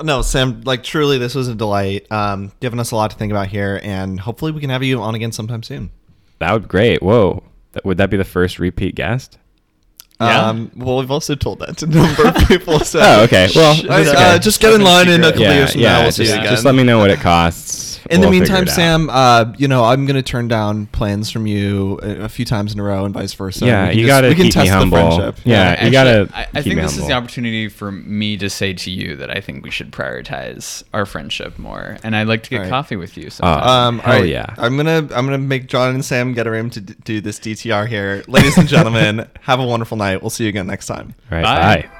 [0.01, 2.11] No, Sam, like truly, this was a delight.
[2.11, 4.99] Um, giving us a lot to think about here, and hopefully we can have you
[4.99, 5.91] on again sometime soon.
[6.39, 7.03] That would be great.
[7.03, 7.43] Whoa.
[7.73, 9.37] That, would that be the first repeat guest?
[10.21, 10.47] Yeah.
[10.47, 12.79] Um, well, we've also told that to a number of people.
[12.79, 13.49] So Oh, okay.
[13.55, 15.91] Well, Uh, that's uh, just get in line in a couple yeah, years from yeah.
[15.93, 15.99] now.
[16.01, 16.45] We'll just, see you again.
[16.45, 17.92] just let me know what it costs.
[18.13, 18.67] In the We'll figure meantime.
[18.75, 22.45] Sam, uh, you know I'm going to turn down plans from you a, a few
[22.45, 23.65] times in a row, and vice versa.
[23.65, 24.97] Yeah, We can you gotta we can keep me test the humble.
[25.17, 25.39] friendship.
[25.45, 28.73] Yeah, you gotta I, I think me this is the opportunity for me to say
[28.73, 32.49] to you that I think we should prioritize our friendship more, and I'd like to
[32.49, 32.69] get All right.
[32.69, 33.29] coffee with you.
[33.29, 33.67] Sometime.
[33.67, 34.53] Um, Hell all right, yeah.
[34.57, 37.39] I'm gonna I'm gonna make John and Sam get a room to d- do this
[37.39, 39.27] DTR here, ladies and gentlemen.
[39.41, 40.21] have a wonderful night.
[40.21, 41.13] We'll see you again next time.
[41.31, 41.81] All right, Bye.
[41.89, 41.99] bye.